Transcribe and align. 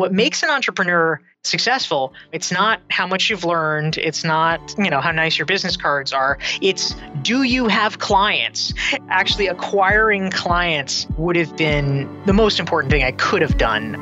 what 0.00 0.14
makes 0.14 0.42
an 0.42 0.48
entrepreneur 0.48 1.20
successful 1.42 2.14
it's 2.32 2.50
not 2.50 2.80
how 2.88 3.06
much 3.06 3.28
you've 3.28 3.44
learned 3.44 3.98
it's 3.98 4.24
not 4.24 4.74
you 4.78 4.88
know 4.88 4.98
how 4.98 5.10
nice 5.10 5.36
your 5.36 5.44
business 5.44 5.76
cards 5.76 6.10
are 6.10 6.38
it's 6.62 6.94
do 7.20 7.42
you 7.42 7.68
have 7.68 7.98
clients 7.98 8.72
actually 9.10 9.46
acquiring 9.46 10.30
clients 10.30 11.06
would 11.18 11.36
have 11.36 11.54
been 11.54 12.08
the 12.24 12.32
most 12.32 12.58
important 12.58 12.90
thing 12.90 13.02
i 13.02 13.12
could 13.12 13.42
have 13.42 13.58
done 13.58 13.94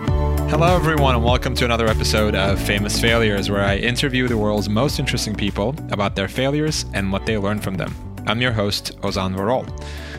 Hello, 0.48 0.74
everyone, 0.74 1.14
and 1.14 1.22
welcome 1.22 1.54
to 1.56 1.66
another 1.66 1.86
episode 1.88 2.34
of 2.34 2.58
Famous 2.58 2.98
Failures, 2.98 3.50
where 3.50 3.62
I 3.62 3.76
interview 3.76 4.28
the 4.28 4.38
world's 4.38 4.66
most 4.66 4.98
interesting 4.98 5.34
people 5.34 5.74
about 5.90 6.16
their 6.16 6.26
failures 6.26 6.86
and 6.94 7.12
what 7.12 7.26
they 7.26 7.36
learned 7.36 7.62
from 7.62 7.74
them. 7.74 7.94
I'm 8.26 8.40
your 8.40 8.52
host, 8.52 8.98
Ozan 9.02 9.36
Varol. 9.36 9.68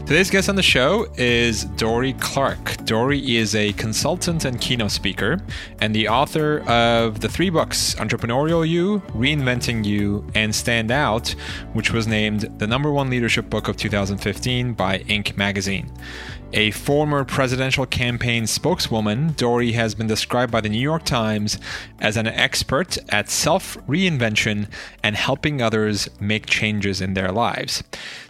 Today's 0.09 0.31
guest 0.31 0.49
on 0.49 0.55
the 0.55 0.63
show 0.63 1.05
is 1.17 1.65
Dorie 1.65 2.13
Clark. 2.13 2.83
Dorie 2.83 3.37
is 3.37 3.53
a 3.53 3.73
consultant 3.73 4.43
and 4.43 4.59
keynote 4.59 4.89
speaker 4.89 5.39
and 5.81 5.93
the 5.93 6.07
author 6.07 6.67
of 6.67 7.19
the 7.19 7.29
three 7.29 7.51
books 7.51 7.93
Entrepreneurial 7.93 8.67
You, 8.67 9.03
Reinventing 9.09 9.85
You, 9.85 10.25
and 10.33 10.55
Stand 10.55 10.89
Out, 10.89 11.35
which 11.73 11.93
was 11.93 12.07
named 12.07 12.51
the 12.57 12.65
number 12.65 12.91
one 12.91 13.11
leadership 13.11 13.51
book 13.51 13.67
of 13.67 13.77
2015 13.77 14.73
by 14.73 14.97
Inc. 14.97 15.37
magazine. 15.37 15.91
A 16.53 16.71
former 16.71 17.23
presidential 17.25 17.85
campaign 17.85 18.47
spokeswoman, 18.47 19.33
Dorie 19.33 19.73
has 19.73 19.93
been 19.93 20.07
described 20.07 20.51
by 20.51 20.61
the 20.61 20.69
New 20.69 20.79
York 20.79 21.03
Times 21.03 21.59
as 21.99 22.17
an 22.17 22.25
expert 22.25 22.97
at 23.09 23.29
self 23.29 23.77
reinvention 23.87 24.67
and 25.03 25.15
helping 25.15 25.61
others 25.61 26.09
make 26.19 26.47
changes 26.47 27.01
in 27.01 27.13
their 27.13 27.31
lives. 27.31 27.83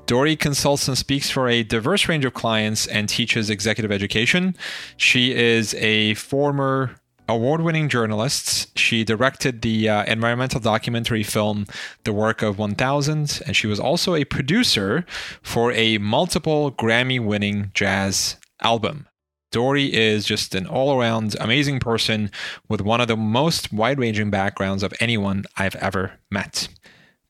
Dorie 0.05 0.35
consults 0.35 0.87
and 0.89 0.97
speaks 0.97 1.29
for 1.29 1.47
a 1.47 1.63
diverse 1.63 2.09
range 2.09 2.25
of 2.25 2.33
clients 2.33 2.87
and 2.87 3.07
teaches 3.07 3.49
executive 3.49 3.91
education. 3.91 4.53
She 4.97 5.33
is 5.33 5.73
a 5.75 6.13
former 6.15 6.98
award 7.29 7.61
winning 7.61 7.87
journalists. 7.87 8.67
She 8.75 9.03
directed 9.03 9.61
the 9.61 9.87
uh, 9.87 10.03
environmental 10.05 10.59
documentary 10.59 11.23
film 11.23 11.67
The 12.03 12.11
Work 12.11 12.41
of 12.41 12.57
1000, 12.57 13.41
and 13.45 13.55
she 13.55 13.67
was 13.67 13.79
also 13.79 14.15
a 14.15 14.25
producer 14.25 15.05
for 15.41 15.71
a 15.71 15.99
multiple 15.99 16.71
Grammy 16.71 17.23
winning 17.23 17.71
jazz 17.73 18.37
album. 18.61 19.07
Dorie 19.51 19.93
is 19.93 20.25
just 20.25 20.53
an 20.53 20.67
all 20.67 20.99
around 20.99 21.35
amazing 21.39 21.79
person 21.79 22.29
with 22.67 22.81
one 22.81 23.01
of 23.01 23.07
the 23.07 23.17
most 23.17 23.71
wide 23.71 23.99
ranging 23.99 24.29
backgrounds 24.29 24.83
of 24.83 24.93
anyone 24.99 25.45
I've 25.55 25.75
ever 25.75 26.13
met. 26.29 26.67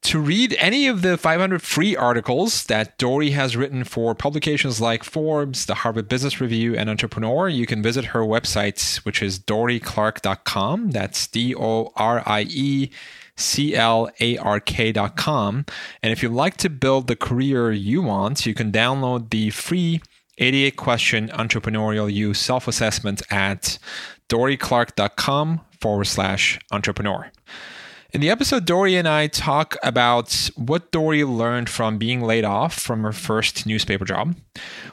To 0.03 0.19
read 0.19 0.55
any 0.59 0.87
of 0.87 1.01
the 1.01 1.17
500 1.17 1.61
free 1.61 1.95
articles 1.95 2.63
that 2.65 2.97
Dorie 2.97 3.31
has 3.31 3.57
written 3.57 3.83
for 3.83 4.15
publications 4.15 4.79
like 4.79 5.03
Forbes, 5.03 5.65
the 5.65 5.75
Harvard 5.75 6.07
Business 6.07 6.39
Review, 6.39 6.75
and 6.75 6.89
Entrepreneur, 6.89 7.49
you 7.49 7.65
can 7.65 7.83
visit 7.83 8.05
her 8.05 8.21
website, 8.21 8.97
which 9.05 9.21
is 9.21 9.37
dorieclark.com. 9.39 10.91
That's 10.91 11.27
D 11.27 11.53
O 11.53 11.91
R 11.95 12.23
I 12.25 12.43
E 12.49 12.91
C 13.35 13.75
L 13.75 14.09
A 14.19 14.37
R 14.37 14.59
K.com. 14.59 15.65
And 16.01 16.13
if 16.13 16.23
you'd 16.23 16.31
like 16.31 16.57
to 16.57 16.69
build 16.69 17.07
the 17.07 17.15
career 17.15 17.71
you 17.71 18.01
want, 18.01 18.45
you 18.45 18.53
can 18.53 18.71
download 18.71 19.29
the 19.29 19.49
free 19.49 20.01
88 20.37 20.77
question 20.77 21.27
entrepreneurial 21.29 22.11
you 22.11 22.33
self 22.33 22.67
assessment 22.67 23.21
at 23.29 23.77
dorieclark.com 24.29 25.61
forward 25.81 26.05
slash 26.05 26.59
entrepreneur. 26.71 27.31
In 28.11 28.21
the 28.21 28.31
episode, 28.31 28.65
Dorie 28.65 28.95
and 28.95 29.07
I 29.07 29.27
talk 29.27 29.77
about 29.83 30.49
what 30.55 30.89
Dorie 30.89 31.23
learned 31.23 31.69
from 31.69 31.99
being 31.99 32.21
laid 32.21 32.43
off 32.43 32.73
from 32.73 33.03
her 33.03 33.11
first 33.11 33.67
newspaper 33.67 34.03
job, 34.03 34.35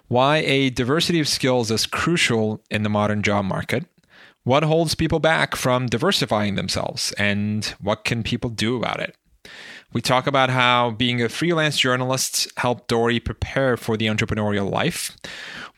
why 0.08 0.38
a 0.38 0.68
diversity 0.68 1.18
of 1.18 1.26
skills 1.26 1.70
is 1.70 1.86
crucial 1.86 2.62
in 2.70 2.82
the 2.82 2.90
modern 2.90 3.22
job 3.22 3.46
market, 3.46 3.86
what 4.44 4.64
holds 4.64 4.94
people 4.94 5.18
back 5.18 5.56
from 5.56 5.86
diversifying 5.86 6.56
themselves, 6.56 7.12
and 7.12 7.74
what 7.80 8.04
can 8.04 8.22
people 8.22 8.50
do 8.50 8.76
about 8.76 9.00
it. 9.00 9.16
We 9.94 10.02
talk 10.02 10.26
about 10.26 10.50
how 10.50 10.90
being 10.90 11.22
a 11.22 11.30
freelance 11.30 11.78
journalist 11.78 12.52
helped 12.58 12.86
Dorie 12.86 13.18
prepare 13.18 13.78
for 13.78 13.96
the 13.96 14.08
entrepreneurial 14.08 14.70
life, 14.70 15.16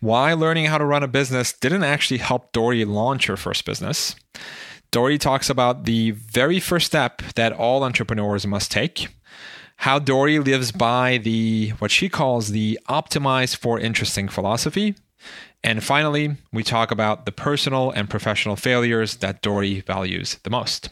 why 0.00 0.32
learning 0.32 0.64
how 0.64 0.78
to 0.78 0.84
run 0.84 1.04
a 1.04 1.08
business 1.08 1.52
didn't 1.52 1.84
actually 1.84 2.18
help 2.18 2.50
Dorie 2.50 2.84
launch 2.84 3.26
her 3.26 3.36
first 3.36 3.64
business 3.64 4.16
Dorie 4.90 5.18
talks 5.18 5.50
about 5.50 5.84
the 5.84 6.12
very 6.12 6.60
first 6.60 6.86
step 6.86 7.22
that 7.34 7.52
all 7.52 7.84
entrepreneurs 7.84 8.46
must 8.46 8.70
take, 8.70 9.08
how 9.76 9.98
Dorie 9.98 10.38
lives 10.38 10.72
by 10.72 11.18
the 11.18 11.70
what 11.78 11.90
she 11.90 12.08
calls 12.08 12.48
the 12.48 12.78
optimize 12.88 13.54
for 13.54 13.78
interesting 13.78 14.28
philosophy. 14.28 14.94
And 15.64 15.82
finally, 15.82 16.36
we 16.52 16.62
talk 16.62 16.92
about 16.92 17.26
the 17.26 17.32
personal 17.32 17.90
and 17.90 18.08
professional 18.08 18.54
failures 18.54 19.16
that 19.16 19.42
Dorie 19.42 19.80
values 19.80 20.38
the 20.44 20.50
most. 20.50 20.88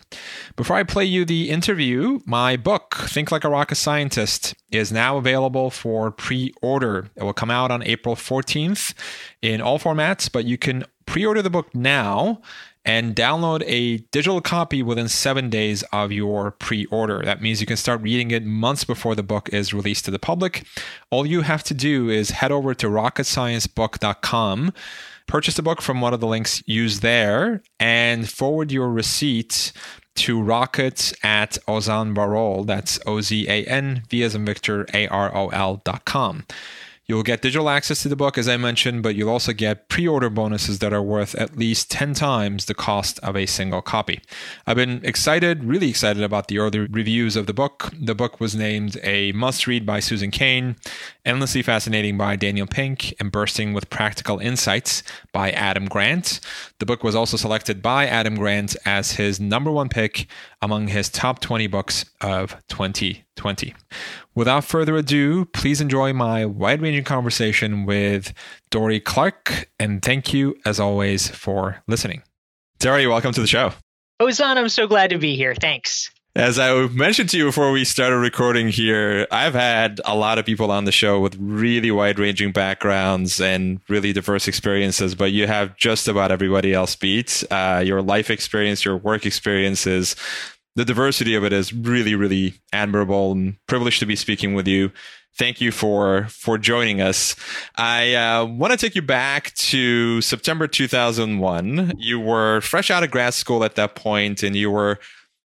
Before 0.56 0.76
I 0.76 0.82
play 0.82 1.04
you 1.04 1.24
the 1.24 1.50
interview, 1.50 2.18
my 2.26 2.56
book, 2.56 2.96
Think 3.06 3.30
Like 3.30 3.44
a 3.44 3.48
Rocket 3.48 3.76
Scientist, 3.76 4.54
is 4.72 4.90
now 4.90 5.18
available 5.18 5.70
for 5.70 6.10
pre 6.10 6.52
order. 6.60 7.10
It 7.14 7.22
will 7.22 7.32
come 7.32 7.50
out 7.50 7.70
on 7.70 7.84
April 7.84 8.16
14th 8.16 8.92
in 9.40 9.60
all 9.60 9.78
formats, 9.78 10.30
but 10.30 10.44
you 10.44 10.58
can 10.58 10.84
pre 11.06 11.24
order 11.24 11.42
the 11.42 11.50
book 11.50 11.72
now 11.72 12.42
and 12.86 13.16
download 13.16 13.64
a 13.66 13.98
digital 14.12 14.40
copy 14.40 14.82
within 14.82 15.08
seven 15.08 15.50
days 15.50 15.82
of 15.92 16.12
your 16.12 16.52
pre 16.52 16.86
order. 16.86 17.20
That 17.24 17.42
means 17.42 17.60
you 17.60 17.66
can 17.66 17.76
start 17.76 18.00
reading 18.00 18.30
it 18.30 18.46
months 18.46 18.84
before 18.84 19.16
the 19.16 19.24
book 19.24 19.50
is 19.52 19.74
released 19.74 20.04
to 20.06 20.12
the 20.12 20.20
public. 20.20 20.64
All 21.10 21.26
you 21.26 21.42
have 21.42 21.64
to 21.64 21.74
do 21.74 22.08
is 22.08 22.30
head 22.30 22.52
over 22.52 22.72
to 22.74 22.86
rocketsciencebook.com, 22.86 24.72
purchase 25.26 25.56
the 25.56 25.62
book 25.62 25.82
from 25.82 26.00
one 26.00 26.14
of 26.14 26.20
the 26.20 26.28
links 26.28 26.62
used 26.64 27.02
there, 27.02 27.62
and 27.80 28.30
forward 28.30 28.70
your 28.70 28.88
receipt 28.88 29.72
to 30.14 30.40
rocket 30.40 31.12
at 31.22 31.58
Ozan 31.68 32.14
Varol. 32.14 32.64
That's 32.66 32.98
O 33.04 33.20
Z 33.20 33.48
A 33.48 33.64
N 33.64 34.04
V 34.08 34.22
as 34.22 34.34
in 34.34 34.44
Victor 34.44 34.86
A 34.94 35.08
R 35.08 35.34
O 35.34 35.48
L 35.48 35.82
dot 35.84 36.04
com. 36.04 36.44
You'll 37.08 37.22
get 37.22 37.40
digital 37.40 37.70
access 37.70 38.02
to 38.02 38.08
the 38.08 38.16
book, 38.16 38.36
as 38.36 38.48
I 38.48 38.56
mentioned, 38.56 39.04
but 39.04 39.14
you'll 39.14 39.30
also 39.30 39.52
get 39.52 39.88
pre 39.88 40.08
order 40.08 40.28
bonuses 40.28 40.80
that 40.80 40.92
are 40.92 41.02
worth 41.02 41.36
at 41.36 41.56
least 41.56 41.88
10 41.88 42.14
times 42.14 42.64
the 42.64 42.74
cost 42.74 43.20
of 43.20 43.36
a 43.36 43.46
single 43.46 43.80
copy. 43.80 44.20
I've 44.66 44.76
been 44.76 45.00
excited, 45.04 45.62
really 45.62 45.88
excited 45.88 46.24
about 46.24 46.48
the 46.48 46.58
early 46.58 46.80
reviews 46.80 47.36
of 47.36 47.46
the 47.46 47.54
book. 47.54 47.92
The 47.96 48.16
book 48.16 48.40
was 48.40 48.56
named 48.56 48.98
a 49.04 49.30
must 49.32 49.68
read 49.68 49.86
by 49.86 50.00
Susan 50.00 50.32
Cain, 50.32 50.74
endlessly 51.26 51.60
fascinating 51.60 52.16
by 52.16 52.36
Daniel 52.36 52.66
Pink, 52.66 53.12
and 53.20 53.30
bursting 53.30 53.74
with 53.74 53.90
practical 53.90 54.38
insights 54.38 55.02
by 55.32 55.50
Adam 55.50 55.86
Grant. 55.86 56.40
The 56.78 56.86
book 56.86 57.04
was 57.04 57.14
also 57.14 57.36
selected 57.36 57.82
by 57.82 58.06
Adam 58.06 58.36
Grant 58.36 58.76
as 58.86 59.12
his 59.12 59.38
number 59.38 59.70
one 59.70 59.88
pick 59.88 60.28
among 60.62 60.88
his 60.88 61.10
top 61.10 61.40
20 61.40 61.66
books 61.66 62.04
of 62.20 62.56
2020. 62.68 63.74
Without 64.34 64.64
further 64.64 64.96
ado, 64.96 65.44
please 65.46 65.80
enjoy 65.80 66.12
my 66.12 66.46
wide 66.46 66.80
ranging 66.80 67.04
conversation 67.04 67.84
with 67.84 68.32
Dorie 68.70 69.00
Clark, 69.00 69.68
and 69.78 70.02
thank 70.02 70.32
you, 70.32 70.56
as 70.64 70.80
always, 70.80 71.28
for 71.28 71.82
listening. 71.86 72.22
Dorie, 72.78 73.06
welcome 73.06 73.32
to 73.32 73.40
the 73.40 73.46
show. 73.46 73.72
Ozan, 74.20 74.56
I'm 74.56 74.68
so 74.68 74.86
glad 74.86 75.10
to 75.10 75.18
be 75.18 75.36
here. 75.36 75.54
Thanks. 75.54 76.10
As 76.36 76.58
I 76.58 76.86
mentioned 76.88 77.30
to 77.30 77.38
you 77.38 77.46
before 77.46 77.70
we 77.72 77.82
started 77.86 78.18
recording 78.18 78.68
here, 78.68 79.26
I've 79.30 79.54
had 79.54 80.02
a 80.04 80.14
lot 80.14 80.38
of 80.38 80.44
people 80.44 80.70
on 80.70 80.84
the 80.84 80.92
show 80.92 81.18
with 81.18 81.34
really 81.40 81.90
wide 81.90 82.18
ranging 82.18 82.52
backgrounds 82.52 83.40
and 83.40 83.80
really 83.88 84.12
diverse 84.12 84.46
experiences, 84.46 85.14
but 85.14 85.32
you 85.32 85.46
have 85.46 85.74
just 85.78 86.08
about 86.08 86.30
everybody 86.30 86.74
else 86.74 86.94
beat. 86.94 87.42
Uh, 87.50 87.82
your 87.82 88.02
life 88.02 88.28
experience, 88.28 88.84
your 88.84 88.98
work 88.98 89.24
experiences, 89.24 90.14
the 90.74 90.84
diversity 90.84 91.34
of 91.34 91.42
it 91.42 91.54
is 91.54 91.72
really, 91.72 92.14
really 92.14 92.52
admirable 92.70 93.32
and 93.32 93.56
privileged 93.66 94.00
to 94.00 94.06
be 94.06 94.14
speaking 94.14 94.52
with 94.52 94.68
you. 94.68 94.92
Thank 95.38 95.62
you 95.62 95.72
for 95.72 96.26
for 96.28 96.58
joining 96.58 97.00
us. 97.00 97.34
I 97.76 98.14
uh, 98.14 98.44
want 98.44 98.72
to 98.72 98.76
take 98.76 98.94
you 98.94 99.00
back 99.00 99.54
to 99.54 100.20
September 100.20 100.66
2001. 100.66 101.94
You 101.96 102.20
were 102.20 102.60
fresh 102.60 102.90
out 102.90 103.02
of 103.02 103.10
grad 103.10 103.32
school 103.32 103.64
at 103.64 103.74
that 103.76 103.94
point, 103.94 104.42
and 104.42 104.54
you 104.54 104.70
were 104.70 104.98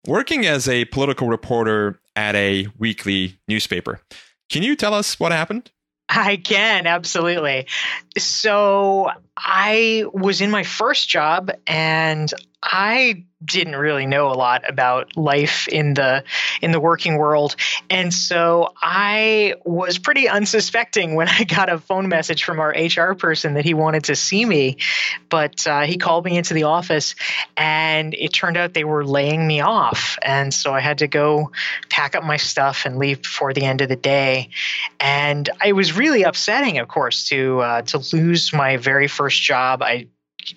working 0.07 0.46
as 0.46 0.68
a 0.68 0.86
political 0.86 1.28
reporter 1.28 2.00
at 2.16 2.36
a 2.36 2.68
weekly 2.78 3.40
newspaper. 3.48 4.02
Can 4.50 4.63
you 4.63 4.75
tell 4.75 4.94
us 4.94 5.19
what 5.19 5.31
happened? 5.31 5.72
I 6.07 6.38
can, 6.38 6.86
absolutely. 6.86 7.68
So 8.18 9.10
I 9.36 10.06
was 10.13 10.42
in 10.42 10.52
my 10.52 10.63
first 10.63 11.10
job 11.10 11.52
and 11.66 12.31
I 12.65 13.25
didn't 13.44 13.75
really 13.75 14.07
know 14.07 14.31
a 14.31 14.33
lot 14.33 14.67
about 14.67 15.15
life 15.15 15.67
in 15.67 15.94
the 15.94 16.23
in 16.62 16.71
the 16.71 16.79
working 16.79 17.17
world. 17.17 17.56
And 17.89 18.13
so 18.13 18.73
i 18.81 19.53
was 19.63 20.00
pretty 20.00 20.27
unsuspecting 20.27 21.15
when 21.15 21.27
i 21.39 21.44
got 21.44 21.69
a 21.69 21.77
phone 21.77 22.09
message 22.09 22.44
from 22.44 22.59
our 22.59 22.69
hr 22.69 23.13
person 23.13 23.53
that 23.53 23.65
he 23.65 23.73
wanted 23.73 24.06
to 24.06 24.15
see 24.15 24.44
me. 24.44 24.77
But 25.29 25.67
uh, 25.67 25.81
he 25.81 25.97
called 25.97 26.25
me 26.25 26.38
into 26.38 26.53
the 26.53 26.63
office 26.63 27.15
and 27.56 28.13
it 28.13 28.33
turned 28.33 28.57
out 28.57 28.73
they 28.73 28.83
were 28.83 29.06
laying 29.06 29.45
me 29.45 29.61
off. 29.61 30.18
And 30.23 30.53
so 30.53 30.73
i 30.73 30.79
had 30.79 31.00
to 31.00 31.07
go 31.07 31.51
pack 31.89 32.15
up 32.15 32.23
my 32.23 32.38
stuff 32.38 32.85
and 32.85 32.97
leave 32.97 33.21
before 33.21 33.53
the 33.53 33.63
end 33.63 33.81
of 33.81 33.89
the 33.89 33.95
day. 33.95 34.50
And 35.00 35.50
it 35.63 35.73
was 35.73 35.95
really 35.95 36.23
upsetting 36.23 36.79
of 36.79 36.88
course 36.88 37.29
to 37.29 37.59
uh, 37.59 37.81
to 37.83 38.00
lose 38.15 38.53
my 38.53 38.77
very 38.77 39.07
first 39.07 39.41
job. 39.41 39.83
I 39.83 40.07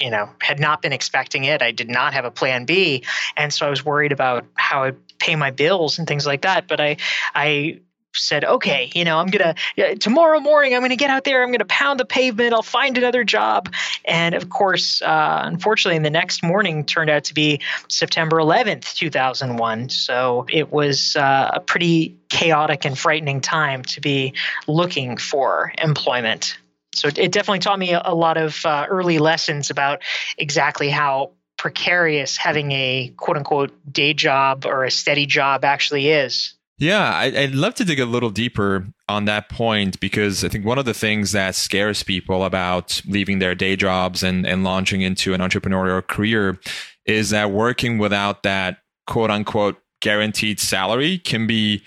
you 0.00 0.11
know, 0.11 0.31
had 0.40 0.61
not 0.61 0.82
been 0.82 0.93
expecting 0.93 1.44
it. 1.44 1.62
I 1.62 1.73
did 1.73 1.88
not 1.88 2.14
have 2.14 2.25
a 2.25 2.31
plan 2.31 2.64
B. 2.64 3.05
And 3.37 3.52
so 3.52 3.67
I 3.67 3.70
was 3.70 3.85
worried 3.85 4.12
about 4.12 4.46
how 4.55 4.85
I'd 4.85 5.19
pay 5.19 5.37
my 5.37 5.50
bills 5.50 5.99
and 5.99 6.06
things 6.06 6.26
like 6.26 6.43
that. 6.43 6.69
But 6.69 6.81
I, 6.81 6.96
I 7.35 7.81
said, 8.14 8.44
okay, 8.44 8.90
you 8.94 9.05
know, 9.05 9.19
I'm 9.19 9.31
to, 9.31 9.55
tomorrow 10.00 10.40
morning, 10.40 10.75
I'm 10.75 10.82
to 10.88 10.96
get 10.96 11.11
out 11.11 11.25
there, 11.25 11.43
I'm 11.43 11.52
to 11.52 11.64
pound 11.64 12.00
the 12.00 12.05
pavement, 12.05 12.52
I'll 12.52 12.62
find 12.62 12.96
another 12.99 13.25
job. 13.25 13.73
And 14.05 14.35
of 14.35 14.49
course, 14.49 15.02
uh, 15.02 15.43
unfortunately, 15.44 16.02
the 16.02 16.11
next 16.11 16.43
morning 16.43 16.85
turned 16.85 17.11
out 17.11 17.25
to 17.25 17.35
be 17.35 17.61
September 17.88 18.37
11th, 18.38 18.94
2001. 18.94 19.90
So 19.90 20.46
it 20.49 20.73
was 20.73 21.17
uh, 21.17 21.50
a 21.55 21.61
pretty 21.61 22.17
chaotic 22.29 22.85
and 22.85 22.99
frightening 22.99 23.40
time 23.40 23.82
to 23.82 24.00
be 24.00 24.35
looking 24.67 25.17
for 25.17 25.73
employment. 25.79 26.58
So 26.94 27.08
it 27.08 27.32
definitely 27.32 27.61
taught 27.61 27.79
me 27.79 27.93
a 27.93 28.14
lot 28.14 28.37
of 28.37 28.64
uh, 28.64 28.87
early 28.88 29.19
lessons 29.19 29.70
about 29.70 30.02
exactly 30.37 30.88
how 30.88 31.32
precarious 31.56 32.37
having 32.37 32.73
a 32.73 33.12
quote 33.17 33.37
unquote 33.37 33.73
day 33.93 34.14
job 34.14 34.64
or 34.64 34.85
a 34.85 34.90
steady 34.90 35.26
job 35.26 35.64
actually 35.64 36.08
is. 36.08 36.55
Yeah, 36.81 37.12
I'd 37.17 37.56
love 37.56 37.75
to 37.76 37.85
dig 37.85 37.99
a 37.99 38.06
little 38.06 38.31
deeper 38.31 38.87
on 39.08 39.25
that 39.25 39.49
point 39.49 39.99
because 39.99 40.44
I 40.44 40.49
think 40.49 40.64
one 40.64 40.79
of 40.79 40.85
the 40.85 40.94
things 40.94 41.32
that 41.32 41.56
scares 41.56 42.05
people 42.05 42.44
about 42.44 43.02
leaving 43.05 43.40
their 43.40 43.56
day 43.56 43.75
jobs 43.75 44.23
and, 44.23 44.46
and 44.46 44.62
launching 44.62 45.02
into 45.02 45.35
an 45.35 45.40
entrepreneurial 45.40 46.06
career 46.06 46.61
is 47.05 47.31
that 47.31 47.50
working 47.50 47.99
without 47.99 48.44
that 48.44 48.79
quote 49.08 49.31
unquote 49.31 49.76
guaranteed 50.00 50.61
salary 50.61 51.19
can 51.19 51.49
be 51.49 51.82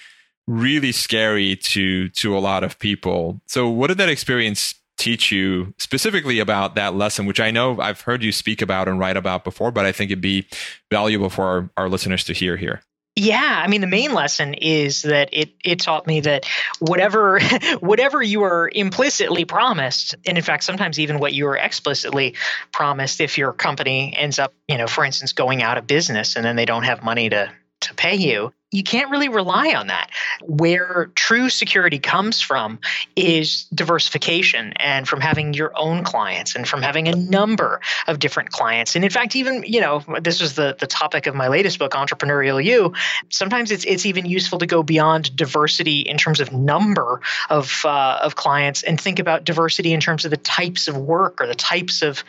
really 0.45 0.91
scary 0.91 1.55
to 1.55 2.09
to 2.09 2.37
a 2.37 2.39
lot 2.39 2.65
of 2.65 2.77
people. 2.77 3.41
So 3.47 3.69
what 3.69 3.87
did 3.87 3.97
that 3.99 4.09
experience 4.09 4.75
teach 5.01 5.31
you 5.31 5.73
specifically 5.79 6.39
about 6.39 6.75
that 6.75 6.93
lesson, 6.93 7.25
which 7.25 7.39
I 7.39 7.49
know 7.49 7.81
I've 7.81 8.01
heard 8.01 8.23
you 8.23 8.31
speak 8.31 8.61
about 8.61 8.87
and 8.87 8.99
write 8.99 9.17
about 9.17 9.43
before, 9.43 9.71
but 9.71 9.85
I 9.85 9.91
think 9.91 10.11
it'd 10.11 10.21
be 10.21 10.45
valuable 10.91 11.29
for 11.29 11.43
our, 11.43 11.69
our 11.75 11.89
listeners 11.89 12.23
to 12.25 12.33
hear 12.33 12.55
here. 12.55 12.81
Yeah, 13.15 13.61
I 13.61 13.67
mean 13.67 13.81
the 13.81 13.87
main 13.87 14.13
lesson 14.13 14.53
is 14.53 15.01
that 15.01 15.29
it 15.33 15.53
it 15.65 15.81
taught 15.81 16.07
me 16.07 16.21
that 16.21 16.45
whatever 16.79 17.41
whatever 17.81 18.21
you 18.21 18.43
are 18.43 18.69
implicitly 18.73 19.43
promised, 19.43 20.15
and 20.25 20.37
in 20.37 20.43
fact 20.43 20.63
sometimes 20.63 20.97
even 20.97 21.19
what 21.19 21.33
you 21.33 21.47
are 21.47 21.57
explicitly 21.57 22.35
promised 22.71 23.19
if 23.19 23.37
your 23.37 23.51
company 23.51 24.15
ends 24.15 24.39
up, 24.39 24.53
you 24.69 24.77
know, 24.77 24.87
for 24.87 25.03
instance 25.03 25.33
going 25.33 25.61
out 25.61 25.77
of 25.77 25.87
business 25.87 26.37
and 26.37 26.45
then 26.45 26.55
they 26.55 26.65
don't 26.65 26.83
have 26.83 27.03
money 27.03 27.27
to 27.29 27.51
to 27.81 27.93
pay 27.95 28.15
you, 28.15 28.53
you 28.71 28.83
can't 28.83 29.11
really 29.11 29.29
rely 29.29 29.73
on 29.73 29.87
that. 29.87 30.09
Where 30.41 31.11
true 31.15 31.49
security 31.49 31.99
comes 31.99 32.41
from 32.41 32.79
is 33.15 33.65
diversification 33.73 34.73
and 34.77 35.07
from 35.07 35.19
having 35.19 35.53
your 35.53 35.71
own 35.75 36.03
clients 36.03 36.55
and 36.55 36.67
from 36.67 36.81
having 36.81 37.07
a 37.07 37.15
number 37.15 37.81
of 38.07 38.19
different 38.19 38.49
clients. 38.49 38.95
And 38.95 39.03
in 39.03 39.11
fact, 39.11 39.35
even, 39.35 39.63
you 39.67 39.81
know, 39.81 40.03
this 40.21 40.41
was 40.41 40.55
the, 40.55 40.75
the 40.79 40.87
topic 40.87 41.27
of 41.27 41.35
my 41.35 41.49
latest 41.49 41.79
book, 41.79 41.91
Entrepreneurial 41.91 42.63
You. 42.63 42.93
Sometimes 43.29 43.71
it's 43.71 43.83
it's 43.83 44.05
even 44.05 44.25
useful 44.25 44.59
to 44.59 44.65
go 44.65 44.83
beyond 44.83 45.35
diversity 45.35 45.99
in 45.99 46.17
terms 46.17 46.39
of 46.39 46.53
number 46.53 47.19
of 47.49 47.81
uh, 47.83 48.19
of 48.21 48.35
clients 48.35 48.83
and 48.83 48.99
think 48.99 49.19
about 49.19 49.43
diversity 49.43 49.91
in 49.91 49.99
terms 49.99 50.23
of 50.23 50.31
the 50.31 50.37
types 50.37 50.87
of 50.87 50.97
work 50.97 51.41
or 51.41 51.47
the 51.47 51.55
types 51.55 52.01
of 52.01 52.23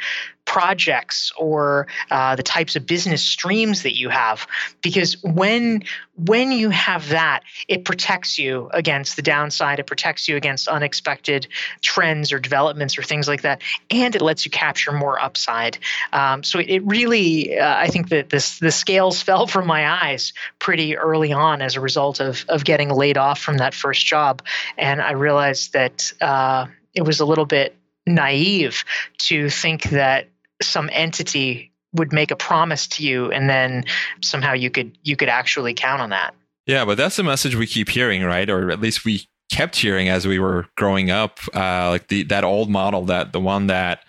projects 0.44 1.32
or 1.36 1.86
uh, 2.10 2.34
the 2.34 2.42
types 2.42 2.74
of 2.74 2.86
business 2.86 3.22
streams 3.22 3.82
that 3.82 3.96
you 3.96 4.08
have 4.08 4.46
because 4.80 5.22
when 5.22 5.82
when 6.14 6.52
you 6.52 6.70
have 6.70 7.08
that 7.08 7.42
it 7.68 7.84
protects 7.84 8.38
you 8.38 8.68
against 8.72 9.16
the 9.16 9.22
downside. 9.22 9.78
It 9.78 9.86
protects 9.86 10.28
you 10.28 10.36
against 10.36 10.68
unexpected 10.68 11.48
trends 11.80 12.32
or 12.32 12.38
developments 12.38 12.98
or 12.98 13.02
things 13.02 13.28
like 13.28 13.42
that 13.42 13.62
and 13.90 14.14
it 14.14 14.20
lets 14.20 14.44
you 14.44 14.50
capture 14.50 14.92
more 14.92 15.20
upside. 15.20 15.78
Um, 16.12 16.42
so 16.42 16.58
it, 16.58 16.68
it 16.68 16.86
really 16.86 17.58
uh, 17.58 17.76
i 17.76 17.88
think 17.88 18.10
that 18.10 18.28
this 18.28 18.58
the 18.58 18.70
scales 18.70 19.22
fell 19.28 19.46
from 19.46 19.66
my 19.66 19.88
eyes 20.04 20.32
pretty 20.58 20.96
early 20.96 21.32
on 21.32 21.62
as 21.62 21.76
a 21.76 21.80
result 21.80 22.20
of 22.20 22.44
of 22.48 22.64
getting 22.64 22.90
laid 22.90 23.16
off 23.16 23.40
from 23.40 23.58
that 23.58 23.74
first 23.74 24.04
job. 24.04 24.42
And 24.76 25.00
i 25.00 25.12
realized 25.12 25.72
that 25.72 26.12
uh, 26.20 26.66
it 26.94 27.02
was 27.02 27.20
a 27.20 27.24
little 27.24 27.46
bit 27.46 27.76
naive 28.06 28.84
to 29.18 29.48
think 29.48 29.84
that 29.90 30.28
some 30.60 30.90
entity 30.92 31.71
would 31.92 32.12
make 32.12 32.30
a 32.30 32.36
promise 32.36 32.86
to 32.86 33.06
you 33.06 33.30
and 33.30 33.48
then 33.48 33.84
somehow 34.22 34.52
you 34.52 34.70
could 34.70 34.96
you 35.02 35.16
could 35.16 35.28
actually 35.28 35.74
count 35.74 36.00
on 36.00 36.10
that. 36.10 36.34
Yeah 36.66 36.84
but 36.84 36.96
that's 36.96 37.16
the 37.16 37.22
message 37.22 37.54
we 37.56 37.66
keep 37.66 37.88
hearing 37.88 38.22
right? 38.22 38.48
Or 38.48 38.70
at 38.70 38.80
least 38.80 39.04
we 39.04 39.26
kept 39.50 39.76
hearing 39.76 40.08
as 40.08 40.26
we 40.26 40.38
were 40.38 40.66
growing 40.76 41.10
up 41.10 41.38
uh, 41.54 41.90
like 41.90 42.08
the 42.08 42.22
that 42.24 42.44
old 42.44 42.70
model 42.70 43.04
that 43.06 43.32
the 43.32 43.40
one 43.40 43.66
that 43.66 44.00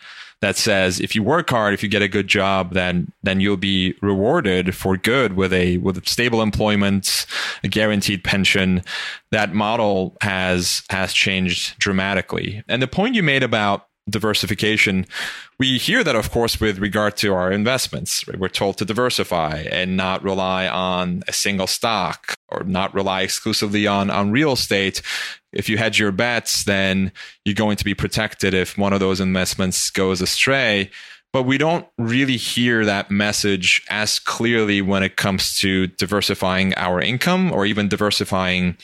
that 0.41 0.55
says 0.55 0.99
if 0.99 1.15
you 1.15 1.23
work 1.23 1.49
hard 1.49 1.73
if 1.73 1.83
you 1.83 1.89
get 1.89 2.01
a 2.01 2.07
good 2.07 2.27
job 2.27 2.73
then 2.73 3.11
then 3.23 3.39
you'll 3.39 3.57
be 3.57 3.93
rewarded 4.01 4.75
for 4.75 4.95
good 4.95 5.33
with 5.33 5.51
a 5.51 5.77
with 5.77 6.05
stable 6.07 6.41
employment 6.41 7.25
a 7.63 7.67
guaranteed 7.67 8.23
pension. 8.23 8.83
That 9.31 9.53
model 9.53 10.15
has 10.21 10.83
has 10.89 11.13
changed 11.13 11.77
dramatically. 11.79 12.63
And 12.67 12.81
the 12.81 12.87
point 12.87 13.15
you 13.15 13.23
made 13.23 13.43
about 13.43 13.87
diversification. 14.09 15.05
We 15.59 15.77
hear 15.77 16.03
that, 16.03 16.15
of 16.15 16.31
course, 16.31 16.59
with 16.59 16.79
regard 16.79 17.15
to 17.17 17.33
our 17.33 17.51
investments. 17.51 18.25
We're 18.27 18.49
told 18.49 18.77
to 18.77 18.85
diversify 18.85 19.65
and 19.71 19.95
not 19.95 20.23
rely 20.23 20.67
on 20.67 21.23
a 21.27 21.33
single 21.33 21.67
stock 21.67 22.35
or 22.49 22.63
not 22.63 22.93
rely 22.93 23.21
exclusively 23.21 23.87
on, 23.87 24.09
on 24.09 24.31
real 24.31 24.53
estate. 24.53 25.01
If 25.51 25.69
you 25.69 25.77
hedge 25.77 25.99
your 25.99 26.11
bets, 26.11 26.63
then 26.65 27.11
you're 27.45 27.55
going 27.55 27.77
to 27.77 27.85
be 27.85 27.93
protected 27.93 28.53
if 28.53 28.77
one 28.77 28.93
of 28.93 28.99
those 28.99 29.21
investments 29.21 29.89
goes 29.89 30.21
astray. 30.21 30.91
But 31.31 31.43
we 31.43 31.57
don't 31.57 31.87
really 31.97 32.37
hear 32.37 32.85
that 32.85 33.09
message 33.09 33.83
as 33.89 34.19
clearly 34.19 34.83
when 34.83 35.01
it 35.01 35.15
comes 35.15 35.57
to 35.59 35.87
diversifying 35.87 36.75
our 36.75 37.01
income 37.01 37.51
or 37.51 37.65
even 37.65 37.87
diversifying 37.87 38.77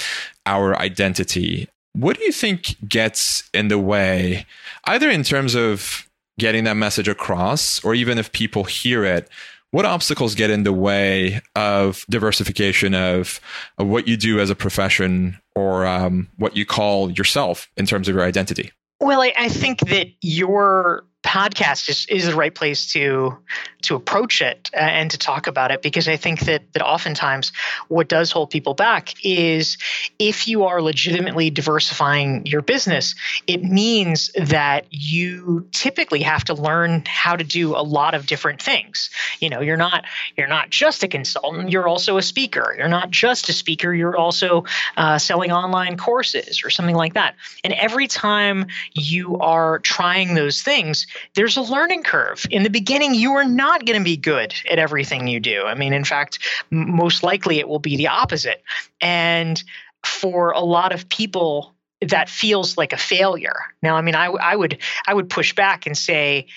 our 0.48 0.76
identity. 0.80 1.68
What 2.00 2.18
do 2.18 2.24
you 2.24 2.32
think 2.32 2.78
gets 2.88 3.44
in 3.54 3.68
the 3.68 3.78
way, 3.78 4.46
either 4.86 5.10
in 5.10 5.24
terms 5.24 5.54
of 5.54 6.08
getting 6.40 6.64
that 6.64 6.78
message 6.78 7.10
across, 7.10 7.84
or 7.84 7.94
even 7.94 8.18
if 8.18 8.32
people 8.32 8.64
hear 8.64 9.04
it? 9.04 9.28
What 9.72 9.84
obstacles 9.84 10.34
get 10.34 10.50
in 10.50 10.64
the 10.64 10.72
way 10.72 11.42
of 11.58 12.06
diversification 12.10 12.96
of, 12.96 13.42
of 13.78 13.88
what 13.88 14.08
you 14.08 14.16
do 14.16 14.40
as 14.40 14.50
a 14.50 14.56
profession 14.56 15.38
or 15.56 15.86
um, 15.86 16.30
what 16.38 16.56
you 16.56 16.66
call 16.66 17.12
yourself 17.12 17.68
in 17.76 17.86
terms 17.86 18.08
of 18.08 18.16
your 18.16 18.24
identity? 18.24 18.72
Well, 19.02 19.22
I, 19.22 19.34
I 19.38 19.50
think 19.50 19.82
that 19.90 20.08
your 20.22 21.04
podcast 21.24 21.90
is, 21.90 22.06
is 22.10 22.26
the 22.26 22.36
right 22.36 22.54
place 22.54 22.94
to 22.94 23.38
to 23.82 23.96
approach 23.96 24.42
it 24.42 24.70
and 24.74 25.10
to 25.12 25.18
talk 25.18 25.48
about 25.48 25.72
it 25.72 25.82
because 25.82 26.08
I 26.08 26.18
think 26.18 26.42
that 26.42 26.74
that 26.74 26.82
oftentimes 26.82 27.54
what 27.88 28.10
does 28.10 28.32
hold 28.32 28.50
people 28.50 28.74
back 28.74 29.14
is 29.24 29.78
if 30.18 30.48
you 30.48 30.66
are 30.66 30.82
legitimately 30.82 31.50
diversifying 31.50 32.46
your 32.46 32.62
business, 32.62 33.16
it 33.48 33.64
means 33.64 34.32
that 34.36 34.86
you 34.92 35.68
typically 35.72 36.22
have 36.22 36.44
to 36.46 36.54
learn 36.54 37.04
how 37.06 37.36
to 37.36 37.44
do 37.44 37.76
a 37.76 37.84
lot 37.84 38.16
of 38.16 38.26
different 38.26 38.62
things. 38.62 39.10
You 39.40 39.50
know, 39.50 39.62
you're 39.62 39.78
not 39.78 40.06
you're 40.38 40.48
not 40.48 40.70
just 40.70 41.04
a 41.04 41.08
consultant, 41.08 41.72
you're 41.72 41.88
also 41.88 42.18
a 42.18 42.22
speaker. 42.22 42.76
You're 42.78 42.88
not 42.90 43.12
just 43.12 43.50
a 43.50 43.54
speaker, 43.54 43.94
you're 43.94 44.18
also 44.18 44.66
uh, 44.98 45.18
selling 45.18 45.52
online 45.52 45.98
courses 45.98 46.64
or 46.64 46.70
something 46.70 46.96
like 46.96 47.14
that. 47.14 47.36
And 47.64 47.74
every 47.74 48.08
time 48.08 48.68
you 48.94 49.38
are 49.38 49.80
trying 49.80 50.36
those 50.36 50.62
things, 50.62 51.08
there's 51.36 51.58
a 51.58 51.62
learning 51.62 52.04
curve. 52.04 52.46
In 52.50 52.64
the 52.64 52.70
beginning, 52.70 53.14
you 53.14 53.34
are 53.34 53.46
not 53.46 53.86
going 53.86 54.00
to 54.00 54.04
be 54.04 54.18
good 54.18 54.54
at 54.70 54.80
everything 54.80 55.28
you 55.28 55.40
do. 55.40 55.64
I 55.64 55.76
mean, 55.76 55.94
in 55.94 56.04
fact, 56.04 56.40
m- 56.72 56.96
most 56.96 57.24
likely 57.24 57.60
it 57.60 57.68
will 57.68 57.80
be 57.80 57.98
the 57.98 58.08
opposite. 58.08 58.64
And 59.02 59.62
for 60.06 60.52
a 60.52 60.62
lot 60.62 60.92
of 60.92 61.10
people, 61.10 61.76
that 62.02 62.30
feels 62.30 62.78
like 62.78 62.94
a 62.94 62.98
failure. 62.98 63.58
Now, 63.82 63.96
I 63.96 64.02
mean, 64.02 64.16
I, 64.16 64.28
I 64.28 64.56
would 64.56 64.78
I 65.06 65.14
would 65.14 65.30
push 65.30 65.54
back 65.54 65.86
and 65.86 65.98
say, 65.98 66.48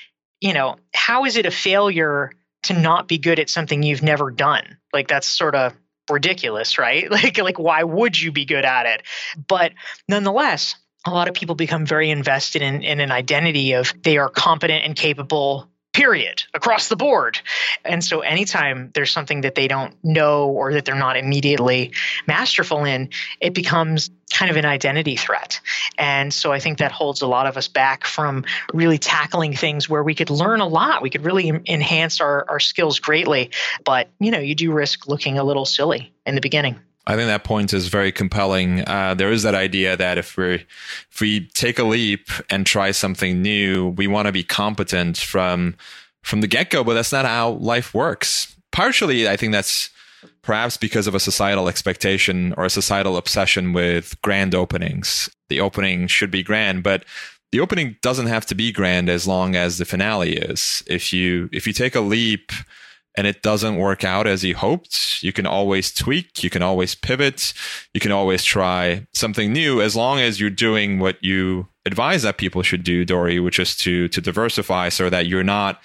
you 0.40 0.52
know, 0.52 0.76
how 0.94 1.24
is 1.24 1.36
it 1.36 1.46
a 1.46 1.50
failure 1.50 2.30
to 2.64 2.74
not 2.74 3.08
be 3.08 3.18
good 3.18 3.40
at 3.40 3.50
something 3.50 3.82
you've 3.82 4.02
never 4.02 4.30
done? 4.30 4.78
Like 4.92 5.08
that's 5.08 5.26
sort 5.26 5.54
of 5.54 5.74
ridiculous, 6.10 6.78
right? 6.78 7.10
Like 7.10 7.38
like 7.38 7.58
why 7.58 7.82
would 7.82 8.20
you 8.20 8.32
be 8.32 8.44
good 8.44 8.64
at 8.64 8.86
it? 8.86 9.02
But 9.48 9.72
nonetheless, 10.08 10.76
a 11.06 11.10
lot 11.10 11.28
of 11.28 11.34
people 11.34 11.54
become 11.54 11.84
very 11.84 12.10
invested 12.10 12.62
in, 12.62 12.82
in 12.82 13.00
an 13.00 13.10
identity 13.10 13.72
of 13.72 13.92
they 14.02 14.18
are 14.18 14.28
competent 14.28 14.84
and 14.84 14.94
capable 14.94 15.68
period 15.92 16.42
across 16.54 16.88
the 16.88 16.96
board. 16.96 17.38
And 17.84 18.02
so 18.02 18.20
anytime 18.20 18.90
there's 18.94 19.10
something 19.10 19.42
that 19.42 19.54
they 19.54 19.68
don't 19.68 19.94
know 20.02 20.48
or 20.48 20.72
that 20.72 20.84
they're 20.84 20.94
not 20.94 21.16
immediately 21.16 21.92
masterful 22.26 22.84
in 22.84 23.10
it 23.40 23.52
becomes 23.52 24.10
kind 24.32 24.50
of 24.50 24.56
an 24.56 24.64
identity 24.64 25.16
threat. 25.16 25.60
And 25.98 26.32
so 26.32 26.50
i 26.52 26.58
think 26.58 26.78
that 26.78 26.92
holds 26.92 27.20
a 27.20 27.26
lot 27.26 27.46
of 27.46 27.58
us 27.58 27.68
back 27.68 28.06
from 28.06 28.44
really 28.72 28.96
tackling 28.96 29.54
things 29.54 29.88
where 29.88 30.02
we 30.02 30.14
could 30.14 30.30
learn 30.30 30.60
a 30.60 30.66
lot. 30.66 31.02
We 31.02 31.10
could 31.10 31.24
really 31.24 31.48
enhance 31.66 32.20
our, 32.20 32.46
our 32.48 32.60
skills 32.60 32.98
greatly. 32.98 33.50
But 33.84 34.08
you 34.18 34.30
know 34.30 34.38
you 34.38 34.54
do 34.54 34.72
risk 34.72 35.06
looking 35.08 35.38
a 35.38 35.44
little 35.44 35.66
silly 35.66 36.14
in 36.24 36.34
the 36.34 36.40
beginning 36.40 36.80
I 37.06 37.16
think 37.16 37.26
that 37.26 37.44
point 37.44 37.72
is 37.72 37.88
very 37.88 38.12
compelling. 38.12 38.86
Uh, 38.86 39.14
there 39.14 39.32
is 39.32 39.42
that 39.42 39.54
idea 39.54 39.96
that 39.96 40.18
if 40.18 40.36
we 40.36 40.64
if 41.10 41.20
we 41.20 41.48
take 41.48 41.78
a 41.78 41.84
leap 41.84 42.28
and 42.48 42.64
try 42.64 42.92
something 42.92 43.42
new, 43.42 43.88
we 43.88 44.06
want 44.06 44.26
to 44.26 44.32
be 44.32 44.44
competent 44.44 45.18
from 45.18 45.76
from 46.22 46.40
the 46.40 46.46
get 46.46 46.70
go, 46.70 46.84
but 46.84 46.94
that's 46.94 47.12
not 47.12 47.24
how 47.24 47.50
life 47.52 47.92
works. 47.92 48.54
Partially, 48.70 49.28
I 49.28 49.36
think 49.36 49.52
that's 49.52 49.90
perhaps 50.42 50.76
because 50.76 51.06
of 51.06 51.14
a 51.14 51.20
societal 51.20 51.68
expectation 51.68 52.54
or 52.56 52.64
a 52.64 52.70
societal 52.70 53.16
obsession 53.16 53.72
with 53.72 54.20
grand 54.22 54.54
openings. 54.54 55.28
The 55.48 55.60
opening 55.60 56.06
should 56.06 56.30
be 56.30 56.44
grand, 56.44 56.82
but 56.84 57.04
the 57.50 57.60
opening 57.60 57.96
doesn't 58.00 58.28
have 58.28 58.46
to 58.46 58.54
be 58.54 58.72
grand 58.72 59.08
as 59.08 59.26
long 59.26 59.56
as 59.56 59.78
the 59.78 59.84
finale 59.84 60.36
is. 60.36 60.82
If 60.86 61.12
you 61.12 61.48
if 61.52 61.66
you 61.66 61.72
take 61.72 61.94
a 61.94 62.00
leap 62.00 62.52
and 63.14 63.26
it 63.26 63.42
doesn't 63.42 63.76
work 63.76 64.04
out 64.04 64.26
as 64.26 64.42
you 64.42 64.54
hoped, 64.54 65.22
you 65.22 65.32
can 65.32 65.46
always 65.46 65.92
tweak, 65.92 66.42
you 66.42 66.50
can 66.50 66.62
always 66.62 66.94
pivot, 66.94 67.52
you 67.92 68.00
can 68.00 68.12
always 68.12 68.44
try 68.44 69.06
something 69.12 69.52
new 69.52 69.80
as 69.82 69.94
long 69.94 70.18
as 70.20 70.40
you're 70.40 70.50
doing 70.50 70.98
what 70.98 71.22
you 71.22 71.68
advise 71.84 72.22
that 72.22 72.38
people 72.38 72.62
should 72.62 72.84
do, 72.84 73.04
Dorie, 73.04 73.40
which 73.40 73.58
is 73.58 73.76
to 73.76 74.08
to 74.08 74.20
diversify 74.20 74.88
so 74.88 75.10
that 75.10 75.26
you're 75.26 75.44
not 75.44 75.80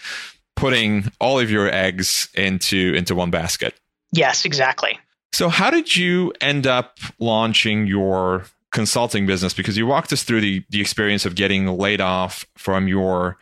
putting 0.56 1.12
all 1.20 1.40
of 1.40 1.52
your 1.52 1.70
eggs 1.74 2.30
into 2.34 2.94
into 2.96 3.16
one 3.16 3.32
basket. 3.32 3.74
Yes, 4.12 4.46
exactly. 4.46 5.00
So 5.34 5.50
how 5.50 5.70
did 5.70 5.96
you 5.96 6.34
end 6.42 6.66
up 6.66 6.98
launching 7.20 7.86
your 7.86 8.46
consulting 8.72 9.26
business 9.26 9.54
because 9.54 9.78
you 9.78 9.86
walked 9.88 10.12
us 10.14 10.24
through 10.24 10.42
the, 10.42 10.64
the 10.70 10.82
experience 10.82 11.26
of 11.26 11.36
getting 11.36 11.68
laid 11.68 12.02
off 12.02 12.46
from 12.56 12.88
your 12.88 13.38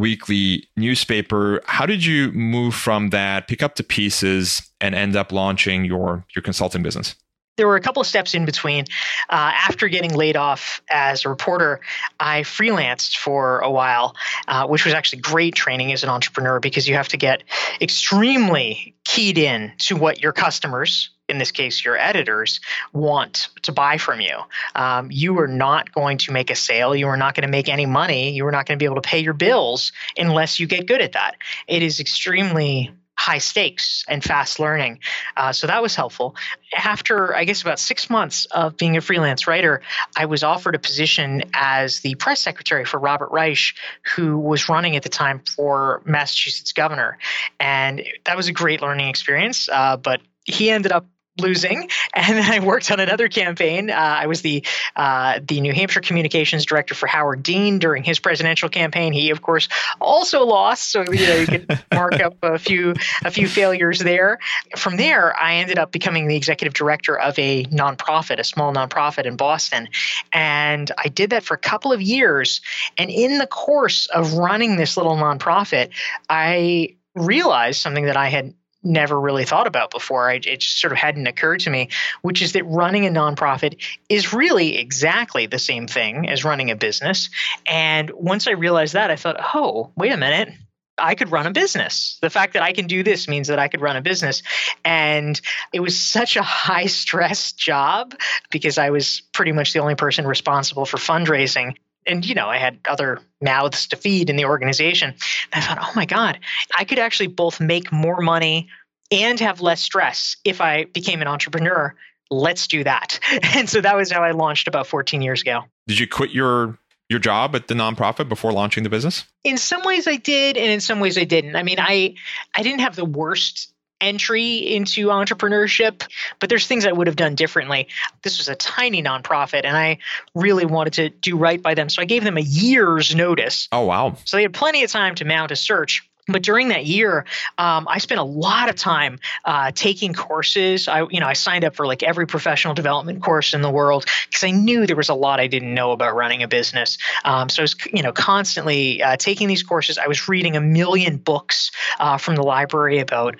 weekly 0.00 0.68
newspaper. 0.76 1.60
How 1.66 1.86
did 1.86 2.04
you 2.04 2.32
move 2.32 2.74
from 2.74 3.10
that, 3.10 3.46
pick 3.46 3.62
up 3.62 3.76
the 3.76 3.84
pieces, 3.84 4.62
and 4.80 4.94
end 4.94 5.16
up 5.16 5.32
launching 5.32 5.84
your 5.84 6.24
your 6.34 6.42
consulting 6.42 6.82
business? 6.82 7.14
there 7.60 7.68
were 7.68 7.76
a 7.76 7.80
couple 7.80 8.00
of 8.00 8.06
steps 8.06 8.32
in 8.32 8.46
between. 8.46 8.84
Uh, 9.28 9.52
after 9.54 9.88
getting 9.88 10.14
laid 10.14 10.34
off 10.34 10.80
as 10.88 11.26
a 11.26 11.28
reporter, 11.28 11.80
I 12.18 12.40
freelanced 12.40 13.18
for 13.18 13.58
a 13.58 13.70
while, 13.70 14.16
uh, 14.48 14.66
which 14.66 14.86
was 14.86 14.94
actually 14.94 15.20
great 15.20 15.54
training 15.54 15.92
as 15.92 16.02
an 16.02 16.08
entrepreneur 16.08 16.58
because 16.58 16.88
you 16.88 16.94
have 16.94 17.08
to 17.08 17.18
get 17.18 17.42
extremely 17.82 18.94
keyed 19.04 19.36
in 19.36 19.72
to 19.80 19.94
what 19.94 20.22
your 20.22 20.32
customers, 20.32 21.10
in 21.30 21.38
this 21.38 21.50
case 21.50 21.84
your 21.84 21.96
editors, 21.96 22.60
want 22.92 23.48
to 23.62 23.72
buy 23.72 23.96
from 23.96 24.20
you. 24.20 24.36
Um, 24.74 25.10
you 25.10 25.38
are 25.38 25.48
not 25.48 25.92
going 25.92 26.18
to 26.18 26.32
make 26.32 26.50
a 26.50 26.54
sale. 26.54 26.94
You 26.94 27.08
are 27.08 27.16
not 27.16 27.34
going 27.34 27.46
to 27.46 27.50
make 27.50 27.68
any 27.68 27.86
money. 27.86 28.32
You 28.32 28.46
are 28.46 28.52
not 28.52 28.66
going 28.66 28.78
to 28.78 28.82
be 28.82 28.86
able 28.86 29.00
to 29.00 29.08
pay 29.08 29.20
your 29.20 29.34
bills 29.34 29.92
unless 30.16 30.60
you 30.60 30.66
get 30.66 30.86
good 30.86 31.00
at 31.00 31.12
that. 31.12 31.36
It 31.66 31.82
is 31.82 32.00
extremely 32.00 32.92
high 33.20 33.38
stakes 33.38 34.02
and 34.08 34.24
fast 34.24 34.58
learning. 34.58 34.98
Uh, 35.36 35.52
so 35.52 35.66
that 35.66 35.82
was 35.82 35.94
helpful. 35.94 36.34
After, 36.74 37.36
I 37.36 37.44
guess, 37.44 37.60
about 37.60 37.78
six 37.78 38.08
months 38.08 38.46
of 38.46 38.78
being 38.78 38.96
a 38.96 39.02
freelance 39.02 39.46
writer, 39.46 39.82
I 40.16 40.24
was 40.24 40.42
offered 40.42 40.74
a 40.74 40.78
position 40.78 41.42
as 41.52 42.00
the 42.00 42.14
press 42.14 42.40
secretary 42.40 42.86
for 42.86 42.98
Robert 42.98 43.30
Reich, 43.30 43.74
who 44.16 44.38
was 44.38 44.70
running 44.70 44.96
at 44.96 45.02
the 45.02 45.10
time 45.10 45.42
for 45.54 46.00
Massachusetts 46.06 46.72
governor. 46.72 47.18
And 47.58 48.02
that 48.24 48.38
was 48.38 48.48
a 48.48 48.52
great 48.52 48.80
learning 48.80 49.08
experience. 49.08 49.68
Uh, 49.70 49.98
but 49.98 50.22
he 50.44 50.70
ended 50.70 50.90
up 50.90 51.04
losing, 51.40 51.88
and 52.14 52.36
then 52.36 52.50
I 52.50 52.64
worked 52.64 52.90
on 52.90 53.00
another 53.00 53.28
campaign. 53.28 53.90
Uh, 53.90 53.94
I 53.94 54.26
was 54.26 54.42
the 54.42 54.64
uh, 54.96 55.40
the 55.42 55.60
New 55.60 55.72
Hampshire 55.72 56.00
communications 56.00 56.66
director 56.66 56.94
for 56.94 57.06
Howard 57.06 57.42
Dean 57.42 57.78
during 57.78 58.04
his 58.04 58.18
presidential 58.18 58.68
campaign. 58.68 59.12
He, 59.12 59.30
of 59.30 59.42
course, 59.42 59.68
also 60.00 60.44
lost, 60.44 60.90
so 60.90 61.02
you 61.02 61.26
know 61.26 61.36
you 61.36 61.46
could 61.46 61.78
mark 61.94 62.20
up 62.20 62.36
a 62.42 62.58
few 62.58 62.94
a 63.24 63.30
few 63.30 63.48
failures 63.48 63.98
there. 63.98 64.38
From 64.76 64.96
there, 64.96 65.36
I 65.36 65.56
ended 65.56 65.78
up 65.78 65.92
becoming 65.92 66.28
the 66.28 66.36
executive 66.36 66.74
director 66.74 67.18
of 67.18 67.38
a 67.38 67.64
nonprofit, 67.64 68.38
a 68.38 68.44
small 68.44 68.72
nonprofit 68.72 69.26
in 69.26 69.36
Boston, 69.36 69.88
and 70.32 70.90
I 70.98 71.08
did 71.08 71.30
that 71.30 71.44
for 71.44 71.54
a 71.54 71.58
couple 71.58 71.92
of 71.92 72.00
years. 72.00 72.60
And 72.98 73.10
in 73.10 73.38
the 73.38 73.46
course 73.46 74.06
of 74.06 74.34
running 74.34 74.76
this 74.76 74.96
little 74.96 75.16
nonprofit, 75.16 75.90
I 76.28 76.96
realized 77.14 77.80
something 77.80 78.06
that 78.06 78.16
I 78.16 78.28
had 78.28 78.54
never 78.82 79.20
really 79.20 79.44
thought 79.44 79.66
about 79.66 79.90
before. 79.90 80.30
I, 80.30 80.34
it 80.34 80.60
just 80.60 80.80
sort 80.80 80.92
of 80.92 80.98
hadn't 80.98 81.26
occurred 81.26 81.60
to 81.60 81.70
me, 81.70 81.88
which 82.22 82.42
is 82.42 82.52
that 82.52 82.64
running 82.64 83.06
a 83.06 83.10
nonprofit 83.10 83.76
is 84.08 84.32
really 84.32 84.78
exactly 84.78 85.46
the 85.46 85.58
same 85.58 85.86
thing 85.86 86.28
as 86.28 86.44
running 86.44 86.70
a 86.70 86.76
business. 86.76 87.30
And 87.66 88.10
once 88.10 88.46
I 88.46 88.52
realized 88.52 88.94
that, 88.94 89.10
I 89.10 89.16
thought, 89.16 89.36
oh, 89.54 89.92
wait 89.96 90.12
a 90.12 90.16
minute. 90.16 90.52
I 90.98 91.14
could 91.14 91.32
run 91.32 91.46
a 91.46 91.50
business. 91.50 92.18
The 92.20 92.28
fact 92.28 92.52
that 92.52 92.62
I 92.62 92.72
can 92.72 92.86
do 92.86 93.02
this 93.02 93.26
means 93.26 93.48
that 93.48 93.58
I 93.58 93.68
could 93.68 93.80
run 93.80 93.96
a 93.96 94.02
business. 94.02 94.42
And 94.84 95.40
it 95.72 95.80
was 95.80 95.98
such 95.98 96.36
a 96.36 96.42
high 96.42 96.86
stress 96.86 97.52
job 97.54 98.14
because 98.50 98.76
I 98.76 98.90
was 98.90 99.22
pretty 99.32 99.52
much 99.52 99.72
the 99.72 99.78
only 99.78 99.94
person 99.94 100.26
responsible 100.26 100.84
for 100.84 100.98
fundraising 100.98 101.76
and 102.06 102.24
you 102.24 102.34
know 102.34 102.48
i 102.48 102.56
had 102.56 102.78
other 102.88 103.20
mouths 103.40 103.86
to 103.86 103.96
feed 103.96 104.30
in 104.30 104.36
the 104.36 104.44
organization. 104.44 105.14
And 105.52 105.64
i 105.64 105.66
thought 105.66 105.78
oh 105.80 105.92
my 105.94 106.06
god 106.06 106.38
i 106.76 106.84
could 106.84 106.98
actually 106.98 107.28
both 107.28 107.60
make 107.60 107.92
more 107.92 108.20
money 108.20 108.68
and 109.10 109.38
have 109.40 109.60
less 109.60 109.80
stress 109.80 110.36
if 110.44 110.60
i 110.60 110.84
became 110.84 111.20
an 111.20 111.28
entrepreneur. 111.28 111.94
Let's 112.32 112.68
do 112.68 112.84
that. 112.84 113.18
And 113.56 113.68
so 113.68 113.80
that 113.80 113.96
was 113.96 114.10
how 114.10 114.22
i 114.22 114.30
launched 114.30 114.68
about 114.68 114.86
14 114.86 115.22
years 115.22 115.42
ago. 115.42 115.64
Did 115.86 115.98
you 115.98 116.06
quit 116.06 116.30
your 116.30 116.78
your 117.08 117.18
job 117.18 117.56
at 117.56 117.66
the 117.66 117.74
nonprofit 117.74 118.28
before 118.28 118.52
launching 118.52 118.84
the 118.84 118.90
business? 118.90 119.24
In 119.44 119.58
some 119.58 119.82
ways 119.82 120.06
i 120.06 120.16
did 120.16 120.56
and 120.56 120.70
in 120.70 120.80
some 120.80 121.00
ways 121.00 121.18
i 121.18 121.24
didn't. 121.24 121.56
I 121.56 121.62
mean 121.62 121.78
i 121.78 122.14
i 122.54 122.62
didn't 122.62 122.80
have 122.80 122.96
the 122.96 123.04
worst 123.04 123.72
entry 124.00 124.56
into 124.74 125.08
entrepreneurship, 125.08 126.06
but 126.38 126.48
there's 126.48 126.66
things 126.66 126.86
I 126.86 126.92
would 126.92 127.06
have 127.06 127.16
done 127.16 127.34
differently. 127.34 127.88
This 128.22 128.38
was 128.38 128.48
a 128.48 128.54
tiny 128.54 129.02
nonprofit 129.02 129.64
and 129.64 129.76
I 129.76 129.98
really 130.34 130.64
wanted 130.64 130.92
to 130.94 131.10
do 131.10 131.36
right 131.36 131.62
by 131.62 131.74
them. 131.74 131.88
So 131.88 132.02
I 132.02 132.04
gave 132.04 132.24
them 132.24 132.36
a 132.36 132.42
year's 132.42 133.14
notice. 133.14 133.68
Oh, 133.72 133.84
wow. 133.84 134.16
So 134.24 134.36
they 134.36 134.42
had 134.42 134.54
plenty 134.54 134.84
of 134.84 134.90
time 134.90 135.14
to 135.16 135.24
mount 135.24 135.50
a 135.50 135.56
search. 135.56 136.06
But 136.32 136.42
during 136.42 136.68
that 136.68 136.86
year, 136.86 137.24
um, 137.58 137.88
I 137.88 137.98
spent 137.98 138.20
a 138.20 138.24
lot 138.24 138.68
of 138.68 138.76
time 138.76 139.18
uh, 139.44 139.72
taking 139.74 140.14
courses. 140.14 140.88
I, 140.88 141.06
you 141.10 141.20
know, 141.20 141.26
I 141.26 141.32
signed 141.32 141.64
up 141.64 141.74
for 141.74 141.86
like 141.86 142.02
every 142.02 142.26
professional 142.26 142.74
development 142.74 143.22
course 143.22 143.54
in 143.54 143.62
the 143.62 143.70
world 143.70 144.06
because 144.28 144.44
I 144.44 144.50
knew 144.50 144.86
there 144.86 144.96
was 144.96 145.08
a 145.08 145.14
lot 145.14 145.40
I 145.40 145.46
didn't 145.46 145.74
know 145.74 145.92
about 145.92 146.14
running 146.14 146.42
a 146.42 146.48
business. 146.48 146.98
Um, 147.24 147.48
so 147.48 147.62
I 147.62 147.64
was, 147.64 147.76
you 147.92 148.02
know, 148.02 148.12
constantly 148.12 149.02
uh, 149.02 149.16
taking 149.16 149.48
these 149.48 149.62
courses. 149.62 149.98
I 149.98 150.06
was 150.06 150.28
reading 150.28 150.56
a 150.56 150.60
million 150.60 151.16
books 151.16 151.70
uh, 151.98 152.18
from 152.18 152.36
the 152.36 152.42
library 152.42 152.98
about 152.98 153.36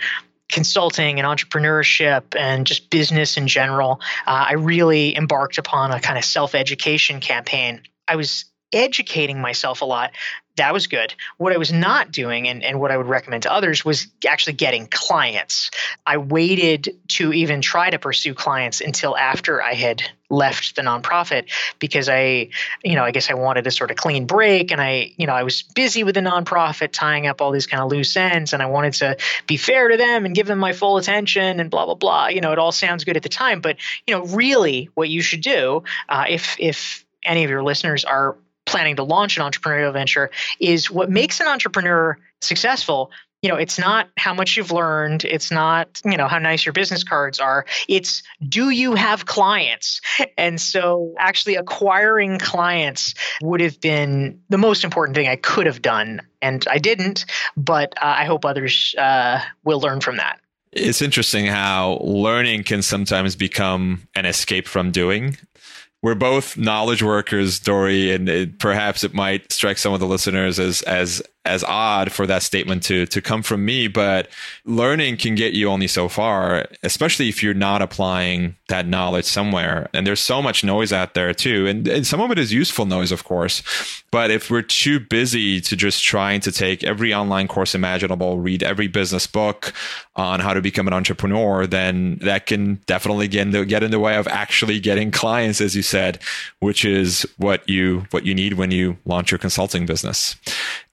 consulting 0.50 1.18
and 1.20 1.26
entrepreneurship 1.26 2.36
and 2.38 2.66
just 2.66 2.90
business 2.90 3.36
in 3.36 3.46
general, 3.46 4.00
uh, 4.26 4.46
I 4.48 4.54
really 4.54 5.16
embarked 5.16 5.58
upon 5.58 5.92
a 5.92 6.00
kind 6.00 6.18
of 6.18 6.24
self 6.24 6.54
education 6.54 7.20
campaign. 7.20 7.82
I 8.08 8.16
was 8.16 8.44
educating 8.72 9.40
myself 9.40 9.82
a 9.82 9.84
lot 9.84 10.12
that 10.60 10.74
was 10.74 10.86
good. 10.86 11.14
What 11.38 11.54
I 11.54 11.56
was 11.56 11.72
not 11.72 12.12
doing, 12.12 12.46
and, 12.46 12.62
and 12.62 12.78
what 12.78 12.90
I 12.90 12.98
would 12.98 13.06
recommend 13.06 13.44
to 13.44 13.52
others, 13.52 13.82
was 13.82 14.08
actually 14.28 14.52
getting 14.52 14.86
clients. 14.86 15.70
I 16.04 16.18
waited 16.18 16.98
to 17.08 17.32
even 17.32 17.62
try 17.62 17.88
to 17.88 17.98
pursue 17.98 18.34
clients 18.34 18.82
until 18.82 19.16
after 19.16 19.62
I 19.62 19.72
had 19.72 20.02
left 20.28 20.76
the 20.76 20.82
nonprofit 20.82 21.50
because 21.78 22.10
I, 22.10 22.50
you 22.84 22.94
know, 22.94 23.04
I 23.04 23.10
guess 23.10 23.30
I 23.30 23.34
wanted 23.34 23.66
a 23.66 23.70
sort 23.70 23.90
of 23.90 23.96
clean 23.96 24.26
break 24.26 24.70
and 24.70 24.82
I, 24.82 25.12
you 25.16 25.26
know, 25.26 25.32
I 25.32 25.44
was 25.44 25.62
busy 25.62 26.04
with 26.04 26.14
the 26.14 26.20
nonprofit 26.20 26.92
tying 26.92 27.26
up 27.26 27.40
all 27.40 27.50
these 27.52 27.66
kind 27.66 27.82
of 27.82 27.90
loose 27.90 28.14
ends 28.14 28.52
and 28.52 28.62
I 28.62 28.66
wanted 28.66 28.92
to 28.94 29.16
be 29.46 29.56
fair 29.56 29.88
to 29.88 29.96
them 29.96 30.26
and 30.26 30.34
give 30.34 30.46
them 30.46 30.58
my 30.58 30.74
full 30.74 30.98
attention 30.98 31.58
and 31.58 31.70
blah, 31.70 31.86
blah, 31.86 31.94
blah. 31.94 32.28
You 32.28 32.42
know, 32.42 32.52
it 32.52 32.58
all 32.58 32.70
sounds 32.70 33.04
good 33.04 33.16
at 33.16 33.22
the 33.22 33.30
time, 33.30 33.62
but, 33.62 33.78
you 34.06 34.14
know, 34.14 34.24
really 34.26 34.90
what 34.94 35.08
you 35.08 35.22
should 35.22 35.40
do 35.40 35.84
uh, 36.08 36.26
if, 36.28 36.56
if, 36.58 37.04
any 37.22 37.44
of 37.44 37.50
your 37.50 37.62
listeners 37.62 38.06
are 38.06 38.38
planning 38.70 38.96
to 38.96 39.02
launch 39.02 39.36
an 39.36 39.42
entrepreneurial 39.42 39.92
venture 39.92 40.30
is 40.60 40.90
what 40.90 41.10
makes 41.10 41.40
an 41.40 41.46
entrepreneur 41.46 42.16
successful. 42.40 43.10
You 43.42 43.48
know 43.48 43.56
it's 43.56 43.78
not 43.78 44.08
how 44.18 44.34
much 44.34 44.56
you've 44.56 44.70
learned. 44.70 45.24
It's 45.24 45.50
not 45.50 46.00
you 46.04 46.16
know 46.16 46.28
how 46.28 46.38
nice 46.38 46.66
your 46.66 46.74
business 46.74 47.02
cards 47.02 47.40
are. 47.40 47.64
It's 47.88 48.22
do 48.46 48.68
you 48.70 48.94
have 48.94 49.24
clients? 49.26 50.00
And 50.36 50.60
so 50.60 51.14
actually 51.18 51.56
acquiring 51.56 52.38
clients 52.38 53.14
would 53.42 53.60
have 53.62 53.80
been 53.80 54.40
the 54.50 54.58
most 54.58 54.84
important 54.84 55.16
thing 55.16 55.26
i 55.26 55.36
could 55.36 55.66
have 55.66 55.80
done 55.80 56.20
and 56.42 56.66
i 56.70 56.78
didn't 56.78 57.24
but 57.56 57.94
uh, 57.96 58.14
i 58.18 58.24
hope 58.24 58.44
others 58.44 58.94
uh, 58.98 59.40
will 59.64 59.80
learn 59.80 60.00
from 60.00 60.16
that. 60.18 60.38
It's 60.72 61.02
interesting 61.02 61.46
how 61.46 61.98
learning 62.02 62.62
can 62.64 62.82
sometimes 62.82 63.34
become 63.34 64.06
an 64.14 64.24
escape 64.24 64.68
from 64.68 64.92
doing 64.92 65.36
we're 66.02 66.14
both 66.14 66.56
knowledge 66.56 67.02
workers, 67.02 67.60
Dorie, 67.60 68.12
and 68.12 68.28
it, 68.28 68.58
perhaps 68.58 69.04
it 69.04 69.12
might 69.12 69.52
strike 69.52 69.78
some 69.78 69.92
of 69.92 70.00
the 70.00 70.06
listeners 70.06 70.58
as 70.58 70.82
as 70.82 71.22
as 71.46 71.64
odd 71.64 72.12
for 72.12 72.26
that 72.26 72.42
statement 72.42 72.82
to 72.82 73.06
to 73.06 73.22
come 73.22 73.42
from 73.42 73.64
me, 73.64 73.88
but 73.88 74.28
learning 74.66 75.16
can 75.16 75.34
get 75.34 75.54
you 75.54 75.68
only 75.68 75.86
so 75.86 76.08
far, 76.08 76.66
especially 76.82 77.28
if 77.28 77.42
you're 77.42 77.54
not 77.54 77.80
applying 77.80 78.56
that 78.68 78.86
knowledge 78.86 79.24
somewhere. 79.24 79.88
And 79.94 80.06
there's 80.06 80.20
so 80.20 80.42
much 80.42 80.62
noise 80.62 80.92
out 80.92 81.14
there 81.14 81.32
too, 81.32 81.66
and, 81.66 81.88
and 81.88 82.06
some 82.06 82.20
of 82.20 82.30
it 82.30 82.38
is 82.38 82.52
useful 82.52 82.84
noise, 82.84 83.10
of 83.10 83.24
course. 83.24 83.62
But 84.10 84.30
if 84.30 84.50
we're 84.50 84.62
too 84.62 85.00
busy 85.00 85.60
to 85.62 85.76
just 85.76 86.04
trying 86.04 86.40
to 86.40 86.52
take 86.52 86.84
every 86.84 87.14
online 87.14 87.48
course 87.48 87.74
imaginable, 87.74 88.38
read 88.38 88.62
every 88.62 88.88
business 88.88 89.26
book 89.26 89.72
on 90.16 90.40
how 90.40 90.52
to 90.52 90.60
become 90.60 90.88
an 90.88 90.92
entrepreneur, 90.92 91.66
then 91.66 92.18
that 92.22 92.46
can 92.46 92.80
definitely 92.86 93.28
get 93.28 93.42
in 93.42 93.50
the, 93.52 93.64
get 93.64 93.82
in 93.82 93.90
the 93.90 94.00
way 94.00 94.16
of 94.16 94.26
actually 94.28 94.80
getting 94.80 95.10
clients, 95.10 95.60
as 95.60 95.74
you 95.74 95.82
said, 95.82 96.20
which 96.58 96.84
is 96.84 97.24
what 97.38 97.66
you 97.68 98.04
what 98.10 98.26
you 98.26 98.34
need 98.34 98.54
when 98.54 98.70
you 98.70 98.98
launch 99.06 99.30
your 99.30 99.38
consulting 99.38 99.86
business. 99.86 100.36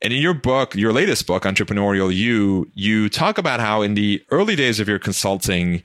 And 0.02 0.14
in 0.14 0.22
your 0.22 0.36
book, 0.42 0.76
your 0.76 0.94
latest 0.94 1.28
book, 1.28 1.44
Entrepreneurial 1.44 2.14
You, 2.14 2.70
you 2.74 3.10
talk 3.10 3.38
about 3.38 3.60
how 3.60 3.82
in 3.82 3.94
the 3.94 4.24
early 4.32 4.56
days 4.56 4.80
of 4.80 4.88
your 4.88 5.00
consulting, 5.00 5.82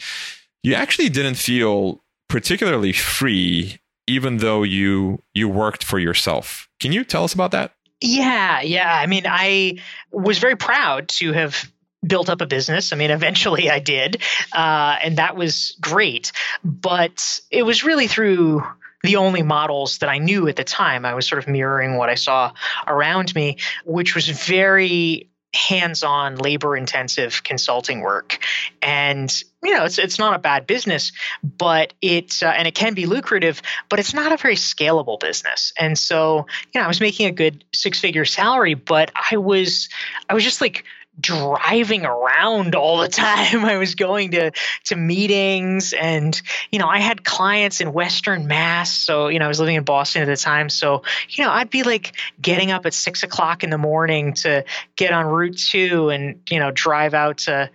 you 0.63 0.75
actually 0.75 1.09
didn't 1.09 1.35
feel 1.35 2.03
particularly 2.29 2.93
free, 2.93 3.79
even 4.07 4.39
though 4.39 4.63
you 4.63 5.23
you 5.35 5.49
worked 5.49 5.85
for 5.85 5.99
yourself. 5.99 6.69
Can 6.81 6.93
you 6.93 7.05
tell 7.05 7.25
us 7.25 7.35
about 7.35 7.51
that? 7.51 7.75
Yeah, 8.01 8.61
yeah. 8.61 8.93
I 8.93 9.07
mean, 9.07 9.25
I 9.27 9.79
was 10.11 10.39
very 10.39 10.57
proud 10.57 11.09
to 11.11 11.33
have 11.33 11.71
built 12.05 12.29
up 12.29 12.41
a 12.41 12.47
business. 12.47 12.93
I 12.93 12.97
mean, 12.97 13.11
eventually 13.11 13.71
I 13.71 13.79
did, 13.79 14.23
uh, 14.53 14.97
and 15.03 15.19
that 15.19 15.37
was 15.37 15.77
great. 15.81 16.33
But 16.65 17.41
it 17.51 17.63
was 17.63 17.85
really 17.85 18.09
through 18.09 18.65
the 19.03 19.17
only 19.17 19.43
models 19.43 19.99
that 19.99 20.09
I 20.09 20.19
knew 20.19 20.49
at 20.49 20.57
the 20.57 20.65
time. 20.65 21.05
I 21.05 21.15
was 21.15 21.27
sort 21.27 21.43
of 21.43 21.49
mirroring 21.49 21.97
what 21.97 22.09
I 22.09 22.15
saw 22.15 22.53
around 22.87 23.35
me, 23.35 23.59
which 23.85 24.15
was 24.15 24.29
very 24.29 25.29
hands-on 25.55 26.37
labor-intensive 26.37 27.43
consulting 27.45 28.01
work 28.01 28.39
and 28.81 29.43
you 29.63 29.71
know 29.71 29.85
it's 29.85 29.99
it's 29.99 30.19
not 30.19 30.35
a 30.35 30.39
bad 30.39 30.67
business 30.67 31.13
but 31.43 31.93
it's 32.01 32.43
uh, 32.43 32.47
and 32.47 32.67
it 32.67 32.75
can 32.75 32.95
be 32.95 33.05
lucrative 33.05 33.61
but 33.91 33.99
it's 33.99 34.15
not 34.15 34.33
a 34.33 34.39
very 34.39 34.55
scalable 34.55 35.21
business 35.21 35.75
and 35.79 35.99
so 35.99 36.47
you 36.73 36.81
know 36.81 36.85
I 36.85 36.89
was 36.89 37.03
making 37.03 37.27
a 37.27 37.33
good 37.33 37.65
six-figure 37.75 38.25
salary 38.25 38.73
but 38.73 39.13
I 39.31 39.37
was 39.37 39.91
I 40.27 40.33
was 40.33 40.43
just 40.43 40.63
like 40.63 40.87
driving 41.21 42.05
around 42.05 42.75
all 42.75 42.99
the 42.99 43.09
time. 43.25 43.65
I 43.65 43.77
was 43.77 43.95
going 43.95 44.33
to 44.33 44.53
to 44.85 44.97
meetings, 44.97 45.93
and 45.93 46.41
you 46.71 46.79
know, 46.79 46.89
I 46.89 46.99
had 46.99 47.25
clients 47.25 47.81
in 47.81 47.93
Western 47.93 48.47
Mass. 48.47 48.93
So 48.97 49.29
you 49.29 49.39
know, 49.39 49.45
I 49.45 49.49
was 49.49 49.61
living 49.61 49.77
in 49.77 49.85
Boston 49.85 50.23
at 50.23 50.27
the 50.27 50.37
time. 50.37 50.69
So 50.69 51.03
you 51.29 51.45
know, 51.45 51.51
I'd 51.51 51.71
be 51.71 51.83
like 51.83 52.17
getting 52.41 52.71
up 52.71 52.87
at 52.87 52.95
six 52.95 53.23
o'clock 53.23 53.65
in 53.65 53.71
the 53.71 53.79
morning 53.79 54.35
to 54.35 54.65
get 54.97 55.13
on 55.13 55.27
Route 55.27 55.59
Two 55.59 56.09
and 56.09 56.41
you 56.49 56.59
know 56.59 56.71
drive 56.71 57.15
out 57.15 57.39
to 57.39 57.71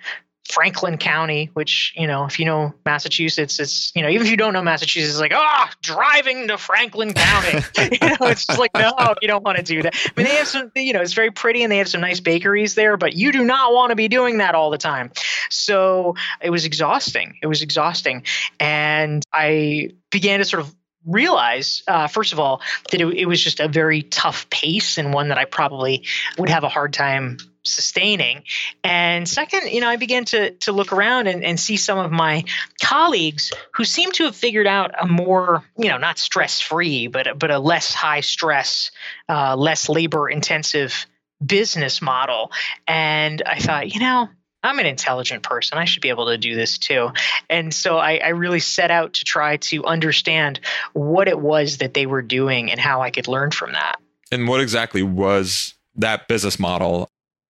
Franklin 0.49 0.97
County, 0.97 1.49
which, 1.53 1.93
you 1.95 2.07
know, 2.07 2.25
if 2.25 2.39
you 2.39 2.45
know 2.45 2.73
Massachusetts, 2.85 3.59
it's, 3.59 3.91
you 3.95 4.01
know, 4.01 4.09
even 4.09 4.25
if 4.25 4.31
you 4.31 4.37
don't 4.37 4.53
know 4.53 4.61
Massachusetts, 4.61 5.13
it's 5.13 5.19
like, 5.19 5.33
ah, 5.35 5.69
oh, 5.69 5.73
driving 5.81 6.47
to 6.47 6.57
Franklin 6.57 7.13
County. 7.13 7.59
you 7.91 8.09
know, 8.09 8.27
it's 8.27 8.45
just 8.45 8.57
like, 8.57 8.71
no, 8.73 8.93
you 9.21 9.27
don't 9.27 9.43
want 9.43 9.57
to 9.57 9.63
do 9.63 9.81
that. 9.81 9.95
I 9.95 10.11
mean, 10.15 10.25
they 10.25 10.35
have 10.35 10.47
some, 10.47 10.71
you 10.75 10.93
know, 10.93 11.01
it's 11.01 11.13
very 11.13 11.31
pretty 11.31 11.63
and 11.63 11.71
they 11.71 11.79
have 11.79 11.89
some 11.89 12.01
nice 12.01 12.19
bakeries 12.19 12.75
there, 12.75 12.95
but 12.95 13.13
you 13.13 13.31
do 13.31 13.43
not 13.43 13.73
want 13.73 13.89
to 13.89 13.95
be 13.95 14.07
doing 14.07 14.37
that 14.37 14.55
all 14.55 14.69
the 14.69 14.77
time. 14.77 15.11
So 15.49 16.15
it 16.41 16.49
was 16.49 16.65
exhausting. 16.65 17.35
It 17.41 17.47
was 17.47 17.61
exhausting. 17.61 18.23
And 18.59 19.23
I 19.33 19.91
began 20.11 20.39
to 20.39 20.45
sort 20.45 20.61
of 20.61 20.73
realize, 21.05 21.83
uh, 21.87 22.07
first 22.07 22.33
of 22.33 22.39
all, 22.39 22.61
that 22.91 23.01
it, 23.01 23.07
it 23.07 23.25
was 23.25 23.41
just 23.41 23.59
a 23.59 23.67
very 23.67 24.03
tough 24.03 24.49
pace 24.49 24.97
and 24.97 25.13
one 25.13 25.29
that 25.29 25.37
I 25.37 25.45
probably 25.45 26.05
would 26.37 26.49
have 26.49 26.63
a 26.63 26.69
hard 26.69 26.93
time 26.93 27.37
sustaining. 27.67 28.43
And 28.83 29.27
second, 29.27 29.69
you 29.71 29.81
know, 29.81 29.89
I 29.89 29.95
began 29.95 30.25
to 30.25 30.51
to 30.51 30.71
look 30.71 30.91
around 30.93 31.27
and, 31.27 31.43
and 31.43 31.59
see 31.59 31.77
some 31.77 31.99
of 31.99 32.11
my 32.11 32.43
colleagues 32.81 33.51
who 33.73 33.83
seem 33.83 34.11
to 34.13 34.25
have 34.25 34.35
figured 34.35 34.67
out 34.67 34.91
a 34.99 35.07
more, 35.07 35.63
you 35.77 35.89
know, 35.89 35.97
not 35.97 36.17
stress 36.17 36.61
free, 36.61 37.07
but 37.07 37.37
but 37.37 37.51
a 37.51 37.59
less 37.59 37.93
high 37.93 38.21
stress, 38.21 38.91
uh, 39.29 39.55
less 39.55 39.89
labor 39.89 40.29
intensive 40.29 41.05
business 41.45 42.01
model. 42.01 42.51
And 42.87 43.41
I 43.45 43.59
thought, 43.59 43.93
you 43.93 43.99
know, 43.99 44.29
I'm 44.63 44.79
an 44.79 44.85
intelligent 44.85 45.43
person. 45.43 45.77
I 45.77 45.85
should 45.85 46.01
be 46.01 46.09
able 46.09 46.27
to 46.27 46.37
do 46.37 46.55
this 46.55 46.77
too. 46.77 47.11
And 47.49 47.73
so 47.73 47.97
I, 47.97 48.17
I, 48.17 48.29
really 48.29 48.59
set 48.59 48.91
out 48.91 49.13
to 49.13 49.23
try 49.23 49.57
to 49.57 49.85
understand 49.85 50.59
what 50.93 51.27
it 51.27 51.39
was 51.39 51.77
that 51.77 51.93
they 51.93 52.05
were 52.05 52.23
doing 52.23 52.71
and 52.71 52.79
how 52.79 53.01
I 53.01 53.11
could 53.11 53.27
learn 53.27 53.51
from 53.51 53.73
that. 53.73 53.97
And 54.31 54.47
what 54.47 54.59
exactly 54.59 55.03
was 55.03 55.75
that 55.95 56.27
business 56.27 56.59
model? 56.59 57.07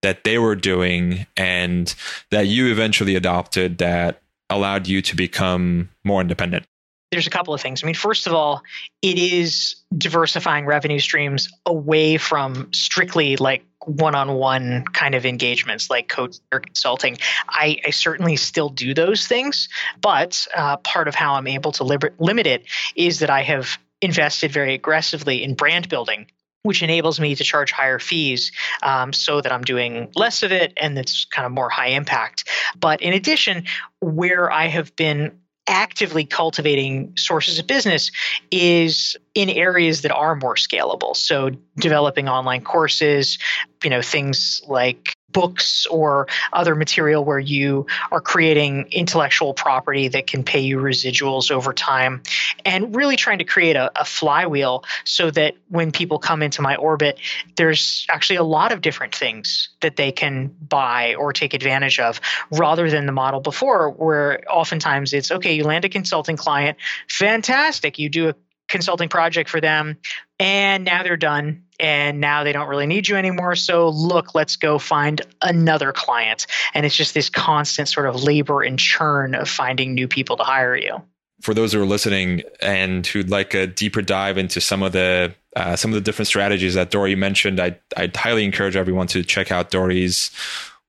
That 0.04 0.22
they 0.22 0.38
were 0.38 0.54
doing 0.54 1.26
and 1.34 1.94
that 2.30 2.46
you 2.46 2.70
eventually 2.70 3.16
adopted 3.16 3.78
that 3.78 4.20
allowed 4.50 4.86
you 4.86 5.00
to 5.00 5.16
become 5.16 5.88
more 6.04 6.20
independent? 6.20 6.66
There's 7.10 7.26
a 7.26 7.30
couple 7.30 7.54
of 7.54 7.60
things. 7.60 7.82
I 7.82 7.86
mean, 7.86 7.94
first 7.94 8.26
of 8.26 8.34
all, 8.34 8.62
it 9.00 9.18
is 9.18 9.76
diversifying 9.96 10.66
revenue 10.66 10.98
streams 10.98 11.48
away 11.64 12.18
from 12.18 12.70
strictly 12.72 13.36
like 13.36 13.64
one-on-one 13.86 14.84
kind 14.92 15.14
of 15.14 15.24
engagements 15.24 15.88
like 15.88 16.08
coach 16.08 16.36
or 16.52 16.60
consulting 16.60 17.18
I, 17.48 17.80
I, 17.86 17.90
certainly 17.90 18.36
still 18.36 18.70
do 18.70 18.94
those 18.94 19.26
things 19.26 19.68
but 20.00 20.46
uh, 20.56 20.78
part 20.78 21.06
of 21.06 21.14
how 21.14 21.34
i'm 21.34 21.46
able 21.46 21.70
to 21.72 21.84
liber- 21.84 22.14
limit 22.18 22.46
it 22.46 22.64
is 22.96 23.18
that 23.18 23.28
i 23.28 23.42
have 23.42 23.76
invested 24.00 24.52
very 24.52 24.72
aggressively 24.72 25.42
in 25.42 25.52
brand 25.52 25.90
building 25.90 26.28
which 26.64 26.82
enables 26.82 27.20
me 27.20 27.34
to 27.36 27.44
charge 27.44 27.70
higher 27.70 27.98
fees 27.98 28.50
um, 28.82 29.12
so 29.12 29.40
that 29.40 29.52
I'm 29.52 29.62
doing 29.62 30.10
less 30.16 30.42
of 30.42 30.50
it 30.50 30.72
and 30.76 30.98
it's 30.98 31.26
kind 31.26 31.46
of 31.46 31.52
more 31.52 31.68
high 31.68 31.88
impact. 31.88 32.48
But 32.80 33.00
in 33.00 33.12
addition, 33.12 33.64
where 34.00 34.50
I 34.50 34.66
have 34.66 34.96
been 34.96 35.38
actively 35.66 36.24
cultivating 36.24 37.12
sources 37.16 37.58
of 37.58 37.66
business 37.66 38.10
is 38.50 39.16
in 39.34 39.50
areas 39.50 40.02
that 40.02 40.12
are 40.12 40.36
more 40.36 40.54
scalable. 40.54 41.16
So 41.16 41.50
developing 41.76 42.28
online 42.28 42.62
courses 42.62 43.38
you 43.84 43.90
know 43.90 44.02
things 44.02 44.62
like 44.66 45.14
books 45.30 45.84
or 45.86 46.26
other 46.52 46.74
material 46.74 47.24
where 47.24 47.40
you 47.40 47.86
are 48.12 48.20
creating 48.20 48.86
intellectual 48.92 49.52
property 49.52 50.08
that 50.08 50.28
can 50.28 50.44
pay 50.44 50.60
you 50.60 50.78
residuals 50.78 51.50
over 51.50 51.72
time 51.72 52.22
and 52.64 52.94
really 52.94 53.16
trying 53.16 53.38
to 53.38 53.44
create 53.44 53.74
a, 53.74 53.90
a, 54.00 54.04
flywheel 54.04 54.84
so 55.02 55.30
that 55.32 55.54
when 55.68 55.90
people 55.90 56.20
come 56.20 56.40
into 56.40 56.62
my 56.62 56.76
orbit 56.76 57.18
there's 57.56 58.06
actually 58.08 58.36
a 58.36 58.44
lot 58.44 58.72
of 58.72 58.80
different 58.80 59.14
things 59.14 59.68
that 59.80 59.96
they 59.96 60.12
can 60.12 60.46
buy 60.46 61.14
or 61.16 61.32
take 61.32 61.52
advantage 61.52 61.98
of 61.98 62.20
rather 62.52 62.88
than 62.88 63.06
the 63.06 63.12
model 63.12 63.40
before 63.40 63.90
where 63.90 64.42
oftentimes 64.48 65.12
it's 65.12 65.30
okay 65.30 65.54
you 65.54 65.64
land 65.64 65.84
a 65.84 65.88
consulting 65.88 66.36
client 66.36 66.78
fantastic 67.08 67.98
you 67.98 68.08
do 68.08 68.28
a 68.28 68.34
consulting 68.74 69.08
project 69.08 69.48
for 69.48 69.60
them 69.60 69.96
and 70.40 70.84
now 70.84 71.04
they're 71.04 71.16
done 71.16 71.62
and 71.78 72.20
now 72.20 72.42
they 72.42 72.50
don't 72.50 72.66
really 72.66 72.88
need 72.88 73.06
you 73.06 73.14
anymore. 73.14 73.54
So 73.54 73.88
look 73.88 74.34
let's 74.34 74.56
go 74.56 74.80
find 74.80 75.22
another 75.40 75.92
client. 75.92 76.48
And 76.74 76.84
it's 76.84 76.96
just 76.96 77.14
this 77.14 77.30
constant 77.30 77.88
sort 77.88 78.08
of 78.08 78.24
labor 78.24 78.62
and 78.62 78.76
churn 78.76 79.36
of 79.36 79.48
finding 79.48 79.94
new 79.94 80.08
people 80.08 80.36
to 80.38 80.42
hire 80.42 80.76
you. 80.76 81.00
For 81.40 81.54
those 81.54 81.72
who 81.72 81.80
are 81.80 81.86
listening 81.86 82.42
and 82.60 83.06
who'd 83.06 83.30
like 83.30 83.54
a 83.54 83.68
deeper 83.68 84.02
dive 84.02 84.38
into 84.38 84.60
some 84.60 84.82
of 84.82 84.90
the 84.90 85.32
uh, 85.54 85.76
some 85.76 85.92
of 85.92 85.94
the 85.94 86.00
different 86.00 86.26
strategies 86.26 86.74
that 86.74 86.90
Dorie 86.90 87.14
mentioned, 87.14 87.60
I 87.60 87.78
I'd 87.96 88.16
highly 88.16 88.44
encourage 88.44 88.74
everyone 88.74 89.06
to 89.08 89.22
check 89.22 89.52
out 89.52 89.70
Dorie's 89.70 90.32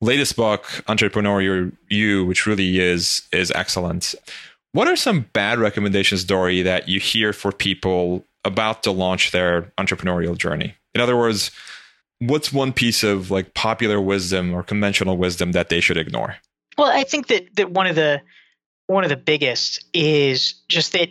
latest 0.02 0.36
book, 0.36 0.65
Entrepreneur 0.88 1.69
You, 1.89 2.26
which 2.26 2.48
really 2.48 2.80
is 2.80 3.28
is 3.32 3.52
excellent. 3.52 4.15
What 4.75 4.89
are 4.89 4.97
some 4.97 5.21
bad 5.31 5.57
recommendations, 5.57 6.25
Dorie, 6.25 6.61
that 6.63 6.89
you 6.89 6.99
hear 6.99 7.31
for 7.31 7.53
people 7.53 8.25
about 8.43 8.83
to 8.83 8.91
launch 8.91 9.31
their 9.31 9.71
entrepreneurial 9.77 10.38
journey? 10.38 10.75
In 10.93 10.99
other 10.99 11.15
words, 11.15 11.49
what's 12.19 12.51
one 12.51 12.73
piece 12.73 13.01
of 13.01 13.31
like 13.31 13.53
popular 13.53 14.01
wisdom 14.01 14.53
or 14.53 14.63
conventional 14.63 15.15
wisdom 15.15 15.53
that 15.53 15.69
they 15.69 15.79
should 15.79 15.95
ignore? 15.95 16.35
Well, 16.77 16.91
I 16.91 17.05
think 17.05 17.27
that 17.27 17.55
that 17.55 17.71
one 17.71 17.88
of 17.88 17.95
the 17.95 18.21
one 18.88 19.05
of 19.05 19.09
the 19.09 19.15
biggest 19.15 19.81
is 19.93 20.55
just 20.67 20.91
that 20.91 21.07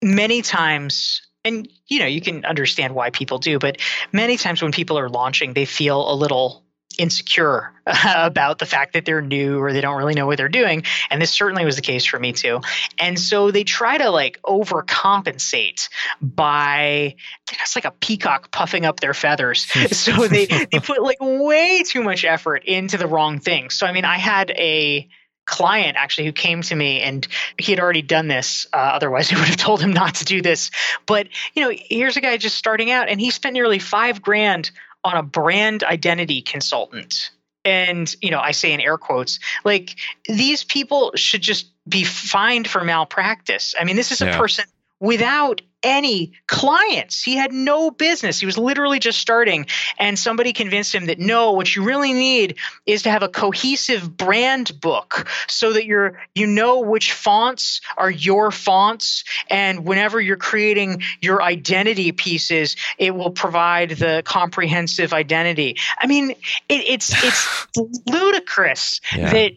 many 0.00 0.40
times 0.40 1.22
and 1.44 1.68
you 1.88 1.98
know 1.98 2.06
you 2.06 2.20
can 2.20 2.44
understand 2.44 2.94
why 2.94 3.10
people 3.10 3.38
do 3.38 3.58
but 3.58 3.78
many 4.12 4.36
times 4.36 4.62
when 4.62 4.70
people 4.70 4.96
are 4.96 5.08
launching 5.08 5.54
they 5.54 5.64
feel 5.64 6.08
a 6.08 6.14
little 6.14 6.65
insecure 6.98 7.72
about 8.04 8.58
the 8.58 8.66
fact 8.66 8.94
that 8.94 9.04
they're 9.04 9.22
new 9.22 9.58
or 9.60 9.72
they 9.72 9.80
don't 9.80 9.96
really 9.96 10.14
know 10.14 10.26
what 10.26 10.38
they're 10.38 10.48
doing. 10.48 10.84
And 11.10 11.20
this 11.20 11.30
certainly 11.30 11.64
was 11.64 11.76
the 11.76 11.82
case 11.82 12.04
for 12.04 12.18
me 12.18 12.32
too. 12.32 12.60
And 12.98 13.18
so 13.18 13.50
they 13.50 13.64
try 13.64 13.98
to 13.98 14.10
like 14.10 14.40
overcompensate 14.42 15.88
by 16.20 17.16
it's 17.52 17.76
like 17.76 17.84
a 17.84 17.92
peacock 17.92 18.50
puffing 18.50 18.84
up 18.84 19.00
their 19.00 19.14
feathers. 19.14 19.66
So 20.06 20.28
they 20.28 20.46
they 20.46 20.78
put 20.78 21.02
like 21.02 21.18
way 21.20 21.82
too 21.82 22.02
much 22.02 22.24
effort 22.24 22.64
into 22.64 22.96
the 22.96 23.06
wrong 23.06 23.40
thing. 23.40 23.70
So 23.70 23.86
i 23.86 23.92
mean 23.92 24.04
i 24.04 24.18
had 24.18 24.50
a 24.50 25.08
client 25.46 25.96
actually 25.96 26.26
who 26.26 26.32
came 26.32 26.62
to 26.62 26.74
me 26.74 27.00
and 27.00 27.26
he 27.56 27.72
had 27.72 27.80
already 27.80 28.02
done 28.02 28.26
this 28.26 28.66
uh, 28.72 28.76
otherwise 28.76 29.32
i 29.32 29.36
would 29.36 29.46
have 29.46 29.56
told 29.56 29.80
him 29.80 29.92
not 29.92 30.16
to 30.16 30.24
do 30.24 30.42
this. 30.42 30.70
But 31.06 31.28
you 31.54 31.62
know 31.62 31.76
here's 31.88 32.16
a 32.16 32.20
guy 32.20 32.36
just 32.36 32.56
starting 32.56 32.90
out 32.90 33.08
and 33.08 33.20
he 33.20 33.30
spent 33.30 33.54
nearly 33.54 33.78
five 33.78 34.22
grand 34.22 34.70
on 35.06 35.16
a 35.16 35.22
brand 35.22 35.84
identity 35.84 36.42
consultant 36.42 37.30
and 37.64 38.16
you 38.20 38.30
know 38.30 38.40
i 38.40 38.50
say 38.50 38.72
in 38.72 38.80
air 38.80 38.98
quotes 38.98 39.38
like 39.64 39.94
these 40.26 40.64
people 40.64 41.12
should 41.14 41.42
just 41.42 41.70
be 41.88 42.02
fined 42.02 42.66
for 42.66 42.82
malpractice 42.82 43.74
i 43.78 43.84
mean 43.84 43.94
this 43.94 44.10
is 44.10 44.20
a 44.20 44.26
yeah. 44.26 44.36
person 44.36 44.64
without 45.00 45.60
any 45.82 46.32
clients. 46.48 47.22
He 47.22 47.36
had 47.36 47.52
no 47.52 47.92
business. 47.92 48.40
He 48.40 48.46
was 48.46 48.58
literally 48.58 48.98
just 48.98 49.18
starting. 49.18 49.66
And 49.98 50.18
somebody 50.18 50.52
convinced 50.52 50.92
him 50.92 51.06
that 51.06 51.20
no, 51.20 51.52
what 51.52 51.74
you 51.74 51.84
really 51.84 52.12
need 52.12 52.56
is 52.86 53.02
to 53.02 53.10
have 53.10 53.22
a 53.22 53.28
cohesive 53.28 54.16
brand 54.16 54.80
book 54.80 55.28
so 55.46 55.74
that 55.74 55.86
you're 55.86 56.20
you 56.34 56.48
know 56.48 56.80
which 56.80 57.12
fonts 57.12 57.80
are 57.96 58.10
your 58.10 58.50
fonts. 58.50 59.22
And 59.48 59.84
whenever 59.84 60.20
you're 60.20 60.36
creating 60.36 61.02
your 61.20 61.40
identity 61.40 62.10
pieces, 62.10 62.76
it 62.98 63.14
will 63.14 63.30
provide 63.30 63.90
the 63.90 64.22
comprehensive 64.24 65.12
identity. 65.12 65.76
I 65.98 66.08
mean, 66.08 66.30
it, 66.30 66.36
it's 66.68 67.12
it's 67.22 67.66
ludicrous 68.06 69.00
yeah. 69.14 69.32
that 69.32 69.52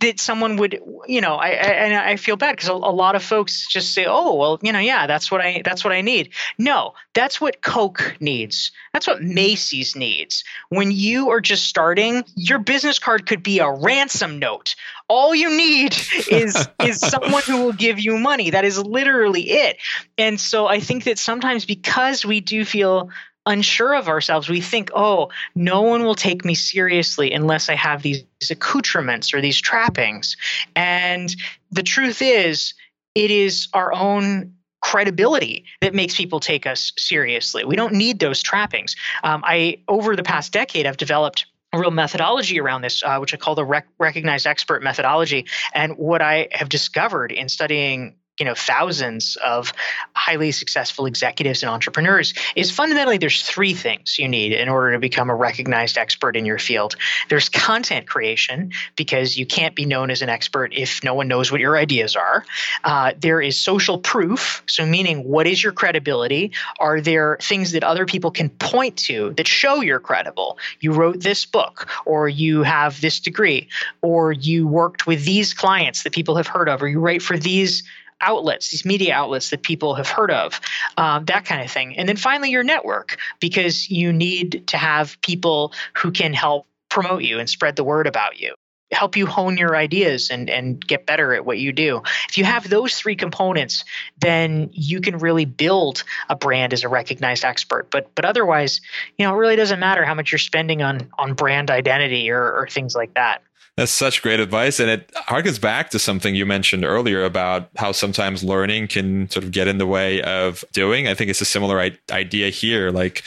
that 0.00 0.20
someone 0.20 0.56
would 0.56 0.80
you 1.06 1.20
know 1.20 1.34
i, 1.34 1.48
I 1.48 1.50
and 1.50 1.94
i 1.94 2.16
feel 2.16 2.36
bad 2.36 2.56
because 2.56 2.68
a, 2.68 2.72
a, 2.72 2.94
lot 2.94 3.16
of 3.16 3.22
folks 3.22 3.66
just 3.68 3.92
say 3.92 4.06
oh 4.06 4.34
well 4.34 4.58
you 4.62 4.72
know 4.72 4.78
yeah 4.78 5.06
that's 5.06 5.30
what 5.30 5.40
i 5.40 5.62
that's 5.64 5.84
what 5.84 5.92
i 5.92 6.00
need. 6.00 6.30
No 6.58 6.94
that's 7.14 7.40
what 7.40 7.62
coke 7.62 8.16
needs. 8.20 8.72
That's 8.92 9.06
what 9.06 9.22
macy's 9.22 9.94
needs. 9.94 10.44
When 10.68 10.90
you 10.90 11.30
are 11.30 11.40
just 11.40 11.64
starting 11.64 12.24
your 12.34 12.58
business 12.58 12.98
card 12.98 13.26
could 13.26 13.42
be 13.42 13.60
a 13.60 13.70
ransom 13.70 14.38
note. 14.38 14.74
All 15.08 15.34
you 15.34 15.56
need 15.56 15.96
is 16.30 16.68
is 16.82 17.00
someone 17.00 17.42
who 17.42 17.64
will 17.64 17.72
give 17.72 18.00
you 18.00 18.18
money. 18.18 18.50
That 18.50 18.64
is 18.64 18.78
literally 18.78 19.50
it. 19.50 19.76
And 20.18 20.40
so 20.40 20.66
i 20.66 20.80
think 20.80 21.04
that 21.04 21.18
sometimes 21.18 21.64
because 21.64 22.24
we 22.24 22.40
do 22.40 22.64
feel 22.64 23.10
unsure 23.46 23.94
of 23.94 24.08
ourselves, 24.08 24.48
we 24.48 24.60
think, 24.60 24.90
oh, 24.94 25.30
no 25.54 25.82
one 25.82 26.04
will 26.04 26.14
take 26.14 26.44
me 26.44 26.54
seriously 26.54 27.32
unless 27.32 27.68
I 27.68 27.74
have 27.74 28.02
these 28.02 28.24
accoutrements 28.50 29.34
or 29.34 29.40
these 29.40 29.60
trappings. 29.60 30.36
And 30.74 31.34
the 31.70 31.82
truth 31.82 32.22
is, 32.22 32.74
it 33.14 33.30
is 33.30 33.68
our 33.72 33.92
own 33.92 34.54
credibility 34.80 35.64
that 35.80 35.94
makes 35.94 36.14
people 36.16 36.40
take 36.40 36.66
us 36.66 36.92
seriously. 36.98 37.64
We 37.64 37.76
don't 37.76 37.94
need 37.94 38.18
those 38.18 38.42
trappings. 38.42 38.96
Um, 39.22 39.42
I 39.44 39.78
over 39.88 40.14
the 40.14 40.22
past 40.22 40.52
decade, 40.52 40.86
I've 40.86 40.98
developed 40.98 41.46
a 41.72 41.78
real 41.78 41.90
methodology 41.90 42.60
around 42.60 42.82
this, 42.82 43.02
uh, 43.02 43.18
which 43.18 43.34
I 43.34 43.36
call 43.36 43.54
the 43.54 43.64
rec- 43.64 43.88
recognized 43.98 44.46
expert 44.46 44.82
methodology. 44.82 45.46
And 45.72 45.96
what 45.96 46.20
I 46.22 46.48
have 46.52 46.68
discovered 46.68 47.32
in 47.32 47.48
studying 47.48 48.16
you 48.38 48.44
know 48.44 48.54
thousands 48.54 49.36
of 49.36 49.72
highly 50.14 50.50
successful 50.50 51.06
executives 51.06 51.62
and 51.62 51.70
entrepreneurs 51.70 52.34
is 52.56 52.70
fundamentally 52.70 53.18
there's 53.18 53.42
three 53.42 53.74
things 53.74 54.18
you 54.18 54.28
need 54.28 54.52
in 54.52 54.68
order 54.68 54.92
to 54.92 54.98
become 54.98 55.30
a 55.30 55.34
recognized 55.34 55.98
expert 55.98 56.36
in 56.36 56.44
your 56.44 56.58
field. 56.58 56.96
There's 57.28 57.48
content 57.48 58.06
creation 58.06 58.72
because 58.96 59.36
you 59.36 59.46
can't 59.46 59.74
be 59.74 59.84
known 59.84 60.10
as 60.10 60.22
an 60.22 60.28
expert 60.28 60.72
if 60.74 61.04
no 61.04 61.14
one 61.14 61.28
knows 61.28 61.52
what 61.52 61.60
your 61.60 61.76
ideas 61.76 62.16
are. 62.16 62.44
Uh, 62.82 63.12
there 63.18 63.40
is 63.40 63.60
social 63.60 63.98
proof 63.98 64.62
so 64.66 64.84
meaning 64.84 65.24
what 65.24 65.46
is 65.46 65.62
your 65.62 65.72
credibility? 65.72 66.52
Are 66.78 67.00
there 67.00 67.38
things 67.40 67.72
that 67.72 67.84
other 67.84 68.06
people 68.06 68.30
can 68.30 68.48
point 68.50 68.96
to 68.98 69.32
that 69.36 69.46
show 69.46 69.80
you're 69.80 70.00
credible? 70.00 70.58
You 70.80 70.92
wrote 70.92 71.20
this 71.20 71.44
book 71.44 71.88
or 72.04 72.28
you 72.28 72.62
have 72.62 73.00
this 73.00 73.20
degree 73.20 73.68
or 74.02 74.32
you 74.32 74.66
worked 74.66 75.06
with 75.06 75.24
these 75.24 75.54
clients 75.54 76.02
that 76.02 76.12
people 76.12 76.36
have 76.36 76.46
heard 76.46 76.68
of 76.68 76.82
or 76.82 76.88
you 76.88 77.00
write 77.00 77.22
for 77.22 77.38
these 77.38 77.82
outlets, 78.20 78.70
these 78.70 78.84
media 78.84 79.14
outlets 79.14 79.50
that 79.50 79.62
people 79.62 79.94
have 79.94 80.08
heard 80.08 80.30
of, 80.30 80.60
um, 80.96 81.24
that 81.26 81.44
kind 81.44 81.62
of 81.62 81.70
thing. 81.70 81.96
And 81.96 82.08
then 82.08 82.16
finally, 82.16 82.50
your 82.50 82.64
network, 82.64 83.18
because 83.40 83.90
you 83.90 84.12
need 84.12 84.68
to 84.68 84.76
have 84.76 85.20
people 85.20 85.72
who 85.94 86.10
can 86.10 86.32
help 86.32 86.66
promote 86.88 87.22
you 87.22 87.38
and 87.38 87.48
spread 87.48 87.76
the 87.76 87.84
word 87.84 88.06
about 88.06 88.38
you 88.38 88.54
help 88.94 89.16
you 89.16 89.26
hone 89.26 89.56
your 89.56 89.76
ideas 89.76 90.30
and 90.30 90.48
and 90.48 90.84
get 90.86 91.06
better 91.06 91.34
at 91.34 91.44
what 91.44 91.58
you 91.58 91.72
do. 91.72 92.02
If 92.28 92.38
you 92.38 92.44
have 92.44 92.68
those 92.68 92.94
three 92.94 93.16
components, 93.16 93.84
then 94.18 94.70
you 94.72 95.00
can 95.00 95.18
really 95.18 95.44
build 95.44 96.04
a 96.28 96.36
brand 96.36 96.72
as 96.72 96.84
a 96.84 96.88
recognized 96.88 97.44
expert. 97.44 97.90
But 97.90 98.14
but 98.14 98.24
otherwise, 98.24 98.80
you 99.18 99.26
know, 99.26 99.34
it 99.34 99.38
really 99.38 99.56
doesn't 99.56 99.80
matter 99.80 100.04
how 100.04 100.14
much 100.14 100.32
you're 100.32 100.38
spending 100.38 100.82
on 100.82 101.10
on 101.18 101.34
brand 101.34 101.70
identity 101.70 102.30
or, 102.30 102.42
or 102.42 102.68
things 102.68 102.94
like 102.94 103.14
that. 103.14 103.42
That's 103.76 103.90
such 103.90 104.22
great 104.22 104.38
advice. 104.38 104.78
And 104.78 104.88
it 104.88 105.10
harkens 105.28 105.60
back 105.60 105.90
to 105.90 105.98
something 105.98 106.34
you 106.34 106.46
mentioned 106.46 106.84
earlier 106.84 107.24
about 107.24 107.70
how 107.76 107.90
sometimes 107.90 108.44
learning 108.44 108.88
can 108.88 109.28
sort 109.30 109.44
of 109.44 109.50
get 109.50 109.66
in 109.66 109.78
the 109.78 109.86
way 109.86 110.22
of 110.22 110.64
doing. 110.72 111.08
I 111.08 111.14
think 111.14 111.30
it's 111.30 111.40
a 111.40 111.46
similar 111.46 111.80
idea 112.10 112.50
here. 112.50 112.90
Like 112.92 113.24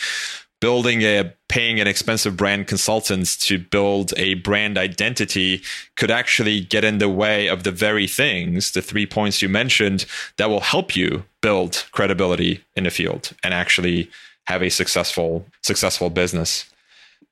building 0.59 1.01
a 1.01 1.33
paying 1.49 1.79
an 1.79 1.87
expensive 1.87 2.35
brand 2.35 2.67
consultants 2.67 3.37
to 3.37 3.59
build 3.59 4.13
a 4.17 4.35
brand 4.35 4.77
identity 4.77 5.61
could 5.95 6.11
actually 6.11 6.61
get 6.61 6.83
in 6.83 6.97
the 6.97 7.09
way 7.09 7.47
of 7.47 7.63
the 7.63 7.71
very 7.71 8.07
things, 8.07 8.71
the 8.71 8.81
three 8.81 9.05
points 9.05 9.41
you 9.41 9.49
mentioned, 9.49 10.05
that 10.37 10.49
will 10.49 10.61
help 10.61 10.95
you 10.95 11.25
build 11.41 11.85
credibility 11.91 12.63
in 12.75 12.85
the 12.85 12.89
field 12.89 13.31
and 13.43 13.53
actually 13.53 14.09
have 14.45 14.61
a 14.61 14.69
successful 14.69 15.45
successful 15.61 16.09
business. 16.09 16.65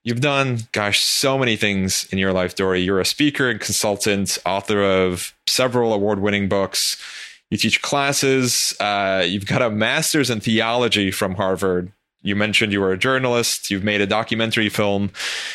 You've 0.05 0.21
done, 0.21 0.59
gosh, 0.71 1.03
so 1.03 1.35
many 1.35 1.55
things 1.55 2.07
in 2.11 2.19
your 2.19 2.31
life, 2.31 2.53
Dorie. 2.53 2.81
You're 2.81 2.99
a 2.99 3.05
speaker 3.05 3.49
and 3.49 3.59
consultant, 3.59 4.37
author 4.45 4.83
of 4.83 5.33
several 5.47 5.93
award 5.93 6.19
winning 6.19 6.47
books. 6.47 7.01
You 7.49 7.57
teach 7.57 7.81
classes. 7.81 8.75
Uh, 8.79 9.25
you've 9.27 9.47
got 9.47 9.63
a 9.63 9.71
master's 9.71 10.29
in 10.29 10.41
theology 10.41 11.09
from 11.09 11.33
Harvard. 11.33 11.91
You 12.21 12.35
mentioned 12.35 12.71
you 12.71 12.81
were 12.81 12.91
a 12.91 12.99
journalist. 12.99 13.71
You've 13.71 13.83
made 13.83 13.99
a 13.99 14.05
documentary 14.05 14.69
film. 14.69 15.09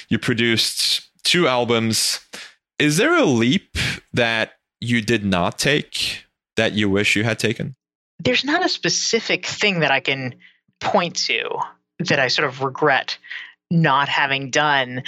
You 0.08 0.18
produced 0.18 1.08
two 1.22 1.46
albums. 1.46 2.18
Is 2.80 2.96
there 2.96 3.16
a 3.16 3.24
leap 3.24 3.76
that 4.12 4.54
you 4.80 5.00
did 5.00 5.24
not 5.24 5.60
take 5.60 6.24
that 6.56 6.72
you 6.72 6.90
wish 6.90 7.14
you 7.14 7.22
had 7.22 7.38
taken? 7.38 7.76
There's 8.18 8.44
not 8.44 8.64
a 8.64 8.68
specific 8.68 9.46
thing 9.46 9.78
that 9.80 9.92
I 9.92 10.00
can 10.00 10.34
point 10.80 11.14
to 11.26 11.48
that 12.00 12.18
I 12.18 12.26
sort 12.26 12.48
of 12.48 12.62
regret 12.62 13.16
not 13.70 14.08
having 14.08 14.50
done. 14.50 15.04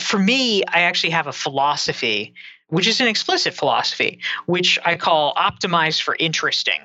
For 0.00 0.18
me, 0.18 0.62
I 0.64 0.82
actually 0.82 1.10
have 1.10 1.26
a 1.26 1.32
philosophy, 1.32 2.34
which 2.68 2.86
is 2.86 3.00
an 3.00 3.08
explicit 3.08 3.54
philosophy, 3.54 4.20
which 4.46 4.78
I 4.84 4.96
call 4.96 5.34
optimize 5.34 6.00
for 6.00 6.16
interesting. 6.18 6.80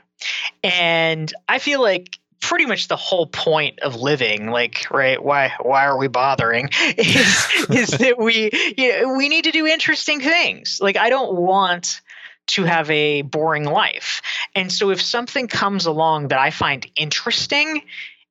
And 0.63 1.33
I 1.47 1.59
feel 1.59 1.81
like 1.81 2.19
pretty 2.41 2.65
much 2.65 2.87
the 2.87 2.95
whole 2.95 3.27
point 3.27 3.79
of 3.79 3.95
living 3.97 4.49
like 4.49 4.89
right 4.89 5.21
why 5.21 5.51
why 5.61 5.85
are 5.85 5.97
we 5.97 6.07
bothering 6.07 6.69
is 6.97 7.67
is 7.69 7.89
that 7.89 8.17
we 8.17 8.49
you 8.77 9.01
know, 9.01 9.13
we 9.15 9.27
need 9.27 9.43
to 9.43 9.51
do 9.51 9.67
interesting 9.67 10.21
things 10.21 10.79
like 10.81 10.95
i 10.95 11.09
don't 11.09 11.35
want 11.35 11.99
to 12.47 12.63
have 12.63 12.89
a 12.89 13.21
boring 13.23 13.65
life 13.65 14.21
and 14.55 14.71
so 14.71 14.89
if 14.89 15.01
something 15.01 15.47
comes 15.47 15.85
along 15.85 16.29
that 16.29 16.39
i 16.39 16.49
find 16.49 16.89
interesting 16.95 17.81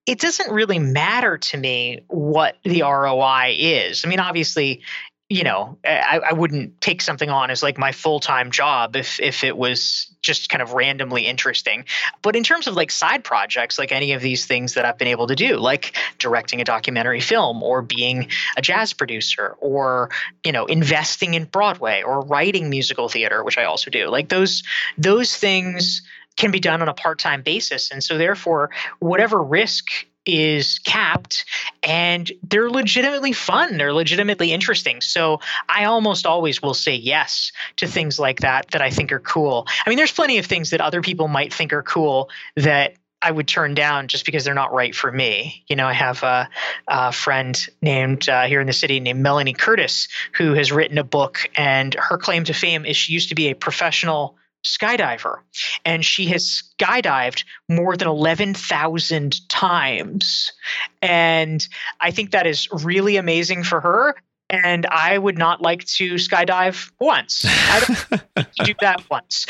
it 0.08 0.18
doesn't 0.18 0.50
really 0.50 0.78
matter 0.78 1.36
to 1.36 1.58
me 1.58 2.00
what 2.08 2.56
the 2.64 2.80
ROI 2.80 3.54
is. 3.58 4.06
I 4.06 4.08
mean, 4.08 4.20
obviously, 4.20 4.80
you 5.28 5.44
know, 5.44 5.76
I, 5.84 6.20
I 6.30 6.32
wouldn't 6.32 6.80
take 6.80 7.02
something 7.02 7.28
on 7.28 7.50
as 7.50 7.62
like 7.62 7.76
my 7.76 7.92
full 7.92 8.18
time 8.18 8.50
job 8.50 8.96
if 8.96 9.20
if 9.20 9.44
it 9.44 9.54
was 9.54 10.10
just 10.22 10.48
kind 10.48 10.62
of 10.62 10.72
randomly 10.72 11.26
interesting. 11.26 11.84
But 12.22 12.36
in 12.36 12.42
terms 12.42 12.66
of 12.66 12.74
like 12.74 12.90
side 12.90 13.22
projects, 13.22 13.78
like 13.78 13.92
any 13.92 14.14
of 14.14 14.22
these 14.22 14.46
things 14.46 14.72
that 14.74 14.86
I've 14.86 14.96
been 14.96 15.08
able 15.08 15.26
to 15.26 15.36
do, 15.36 15.58
like 15.58 15.94
directing 16.18 16.62
a 16.62 16.64
documentary 16.64 17.20
film 17.20 17.62
or 17.62 17.82
being 17.82 18.28
a 18.56 18.62
jazz 18.62 18.94
producer 18.94 19.56
or, 19.60 20.08
you 20.42 20.52
know, 20.52 20.64
investing 20.64 21.34
in 21.34 21.44
Broadway 21.44 22.02
or 22.02 22.22
writing 22.22 22.70
musical 22.70 23.10
theater, 23.10 23.44
which 23.44 23.58
I 23.58 23.64
also 23.64 23.90
do, 23.90 24.08
like 24.08 24.30
those 24.30 24.62
those 24.96 25.36
things 25.36 26.00
can 26.38 26.50
be 26.50 26.60
done 26.60 26.80
on 26.80 26.88
a 26.88 26.94
part-time 26.94 27.42
basis. 27.42 27.90
And 27.90 28.02
so 28.02 28.16
therefore 28.16 28.70
whatever 29.00 29.42
risk 29.42 29.86
is 30.24 30.78
capped 30.80 31.46
and 31.82 32.30
they're 32.42 32.70
legitimately 32.70 33.32
fun 33.32 33.78
they're 33.78 33.94
legitimately 33.94 34.52
interesting. 34.52 35.00
So 35.00 35.40
i 35.68 35.84
almost 35.84 36.26
always 36.26 36.60
will 36.60 36.74
say 36.74 36.94
yes 36.94 37.50
to 37.76 37.86
things 37.86 38.18
like 38.18 38.40
that 38.40 38.70
that 38.72 38.82
i 38.82 38.90
think 38.90 39.10
are 39.10 39.20
cool. 39.20 39.66
I 39.84 39.88
mean 39.88 39.96
there's 39.96 40.12
plenty 40.12 40.38
of 40.38 40.46
things 40.46 40.70
that 40.70 40.80
other 40.80 41.02
people 41.02 41.28
might 41.28 41.52
think 41.52 41.72
are 41.72 41.82
cool 41.82 42.28
that 42.56 42.94
I 43.20 43.30
would 43.30 43.48
turn 43.48 43.74
down 43.74 44.06
just 44.06 44.24
because 44.24 44.44
they're 44.44 44.54
not 44.54 44.72
right 44.72 44.94
for 44.94 45.10
me. 45.10 45.64
You 45.66 45.74
know, 45.74 45.88
I 45.88 45.92
have 45.92 46.22
a, 46.22 46.48
a 46.86 47.10
friend 47.10 47.66
named 47.82 48.28
uh, 48.28 48.44
here 48.44 48.60
in 48.60 48.68
the 48.68 48.72
city 48.72 49.00
named 49.00 49.20
Melanie 49.20 49.54
Curtis 49.54 50.06
who 50.34 50.54
has 50.54 50.70
written 50.70 50.98
a 50.98 51.04
book, 51.04 51.50
and 51.56 51.94
her 51.94 52.16
claim 52.16 52.44
to 52.44 52.52
fame 52.52 52.84
is 52.84 52.96
she 52.96 53.12
used 53.12 53.30
to 53.30 53.34
be 53.34 53.48
a 53.48 53.56
professional 53.56 54.36
skydiver 54.64 55.38
and 55.84 56.04
she 56.04 56.26
has 56.26 56.62
skydived 56.78 57.44
more 57.68 57.96
than 57.96 58.08
11,000 58.08 59.48
times. 59.48 60.52
And 61.00 61.66
I 62.00 62.10
think 62.10 62.32
that 62.32 62.46
is 62.46 62.68
really 62.84 63.16
amazing 63.16 63.62
for 63.64 63.80
her. 63.80 64.16
And 64.50 64.86
I 64.86 65.16
would 65.18 65.36
not 65.36 65.60
like 65.60 65.84
to 65.84 66.14
skydive 66.14 66.90
once. 66.98 67.44
I 67.46 67.80
don't 67.80 68.46
do 68.64 68.74
that 68.80 69.02
once. 69.10 69.46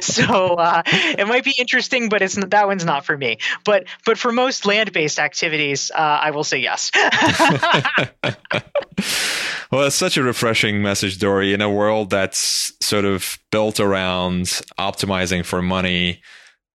so 0.04 0.54
uh, 0.54 0.82
it 0.86 1.28
might 1.28 1.44
be 1.44 1.54
interesting, 1.58 2.08
but 2.08 2.20
it's 2.22 2.34
that 2.34 2.66
one's 2.66 2.84
not 2.84 3.04
for 3.04 3.16
me. 3.16 3.38
But 3.64 3.84
but 4.04 4.18
for 4.18 4.32
most 4.32 4.66
land-based 4.66 5.18
activities, 5.18 5.90
uh, 5.94 5.98
I 5.98 6.30
will 6.32 6.44
say 6.44 6.58
yes. 6.58 6.90
Well, 9.70 9.86
it's 9.86 9.96
such 9.96 10.16
a 10.16 10.22
refreshing 10.22 10.80
message, 10.80 11.18
Dorie, 11.18 11.52
in 11.52 11.60
a 11.60 11.70
world 11.70 12.08
that's 12.08 12.72
sort 12.80 13.04
of 13.04 13.38
built 13.52 13.80
around 13.80 14.44
optimizing 14.78 15.44
for 15.44 15.60
money. 15.60 16.22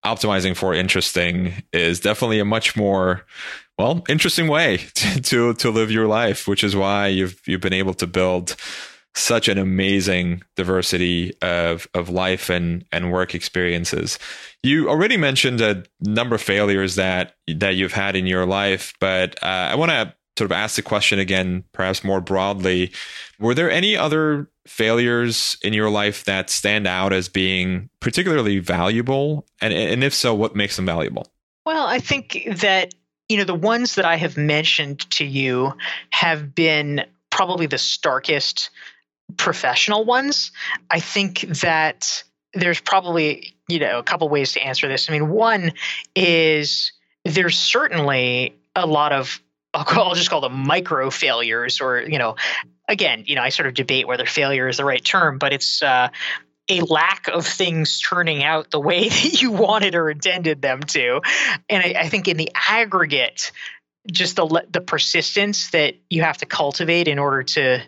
optimizing 0.06 0.56
for 0.56 0.74
interesting 0.76 1.64
is 1.72 2.00
definitely 2.00 2.38
a 2.40 2.46
much 2.46 2.76
more 2.76 3.26
well 3.78 4.04
interesting 4.10 4.48
way 4.48 4.78
to, 4.94 5.54
to, 5.54 5.70
live 5.70 5.92
your 5.92 6.08
life, 6.08 6.48
which 6.48 6.64
is 6.64 6.76
why 6.76 7.08
you've 7.08 7.42
you've 7.46 7.62
been 7.62 7.74
able 7.74 7.94
to 7.96 8.08
build 8.08 8.56
such 9.16 9.48
an 9.48 9.58
amazing 9.58 10.42
diversity 10.56 11.34
of 11.42 11.88
of 11.94 12.10
life 12.10 12.50
and 12.50 12.86
and 12.92 13.12
work 13.12 13.36
experiences. 13.36 14.18
You 14.64 14.90
already 14.90 15.18
mentioned 15.18 15.62
a 15.62 15.84
number 16.02 16.36
of 16.36 16.42
failures 16.42 16.96
that 16.96 17.36
that 17.48 17.76
you've 17.76 17.94
had 17.94 18.16
in 18.16 18.26
your 18.26 18.46
life, 18.46 18.94
but 19.00 19.42
uh, 19.44 19.70
I 19.72 19.76
want 19.76 19.92
to 19.92 20.14
sort 20.38 20.52
of 20.52 20.52
ask 20.54 20.76
the 20.76 20.82
question 20.82 21.20
again, 21.20 21.64
perhaps 21.74 22.04
more 22.04 22.22
broadly. 22.22 22.92
Were 23.40 23.54
there 23.54 23.70
any 23.70 23.96
other 23.96 24.50
failures 24.66 25.58
in 25.62 25.74
your 25.74 25.90
life 25.90 26.26
that 26.26 26.50
stand 26.50 26.88
out 26.88 27.14
as 27.14 27.30
being 27.30 27.90
particularly 28.00 28.60
valuable? 28.60 29.46
And, 29.62 29.74
and 29.74 30.04
if 30.04 30.14
so, 30.14 30.34
what 30.34 30.56
makes 30.56 30.76
them 30.76 30.86
valuable? 30.86 31.32
Well, 31.66 31.86
I 31.86 32.00
think 32.00 32.48
that, 32.58 32.94
you 33.30 33.38
know, 33.38 33.44
the 33.44 33.56
ones 33.56 33.96
that 33.96 34.06
I 34.06 34.18
have 34.18 34.38
mentioned 34.38 35.10
to 35.12 35.26
you 35.26 35.74
have 36.12 36.54
been 36.54 37.06
probably 37.30 37.66
the 37.66 37.78
starkest 37.78 38.70
professional 39.38 40.06
ones. 40.06 40.52
I 40.90 41.00
think 41.00 41.42
that 41.62 42.24
there's 42.54 42.80
probably, 42.80 43.56
you 43.68 43.80
know, 43.80 44.00
a 44.00 44.04
couple 44.04 44.30
ways 44.30 44.54
to 44.54 44.62
answer 44.62 44.88
this. 44.88 45.10
I 45.10 45.14
mean, 45.14 45.30
one 45.30 45.74
is 46.16 46.92
there's 47.26 47.58
certainly 47.58 48.56
a 48.76 48.86
lot 48.86 49.14
of 49.14 49.42
I'll, 49.74 49.86
call, 49.86 50.10
I'll 50.10 50.16
just 50.16 50.30
call 50.30 50.42
them 50.42 50.68
micro 50.68 51.10
failures, 51.10 51.82
or 51.82 52.02
you 52.02 52.20
know, 52.20 52.36
again, 52.88 53.24
you 53.26 53.36
know, 53.36 53.42
I 53.42 53.50
sort 53.50 53.68
of 53.68 53.74
debate 53.74 54.08
whether 54.08 54.26
failure 54.26 54.68
is 54.68 54.78
the 54.78 54.86
right 54.86 55.04
term, 55.04 55.40
but 55.40 55.52
it's 55.52 55.82
uh, 55.82 56.10
a 56.70 56.82
lack 56.82 57.28
of 57.28 57.46
things 57.46 58.00
turning 58.00 58.44
out 58.44 58.72
the 58.72 58.80
way 58.80 59.10
that 59.10 59.42
you 59.42 59.52
wanted 59.52 59.96
or 59.96 60.10
intended 60.10 60.62
them 60.62 60.82
to. 60.82 61.22
And 61.70 61.84
I, 61.84 62.02
I 62.02 62.10
think 62.10 62.28
in 62.28 62.38
the 62.38 62.52
aggregate, 62.54 63.52
just 64.12 64.36
the 64.36 64.66
the 64.70 64.82
persistence 64.82 65.72
that 65.72 65.96
you 66.10 66.24
have 66.24 66.38
to 66.38 66.46
cultivate 66.46 67.08
in 67.08 67.20
order 67.20 67.44
to 67.44 67.82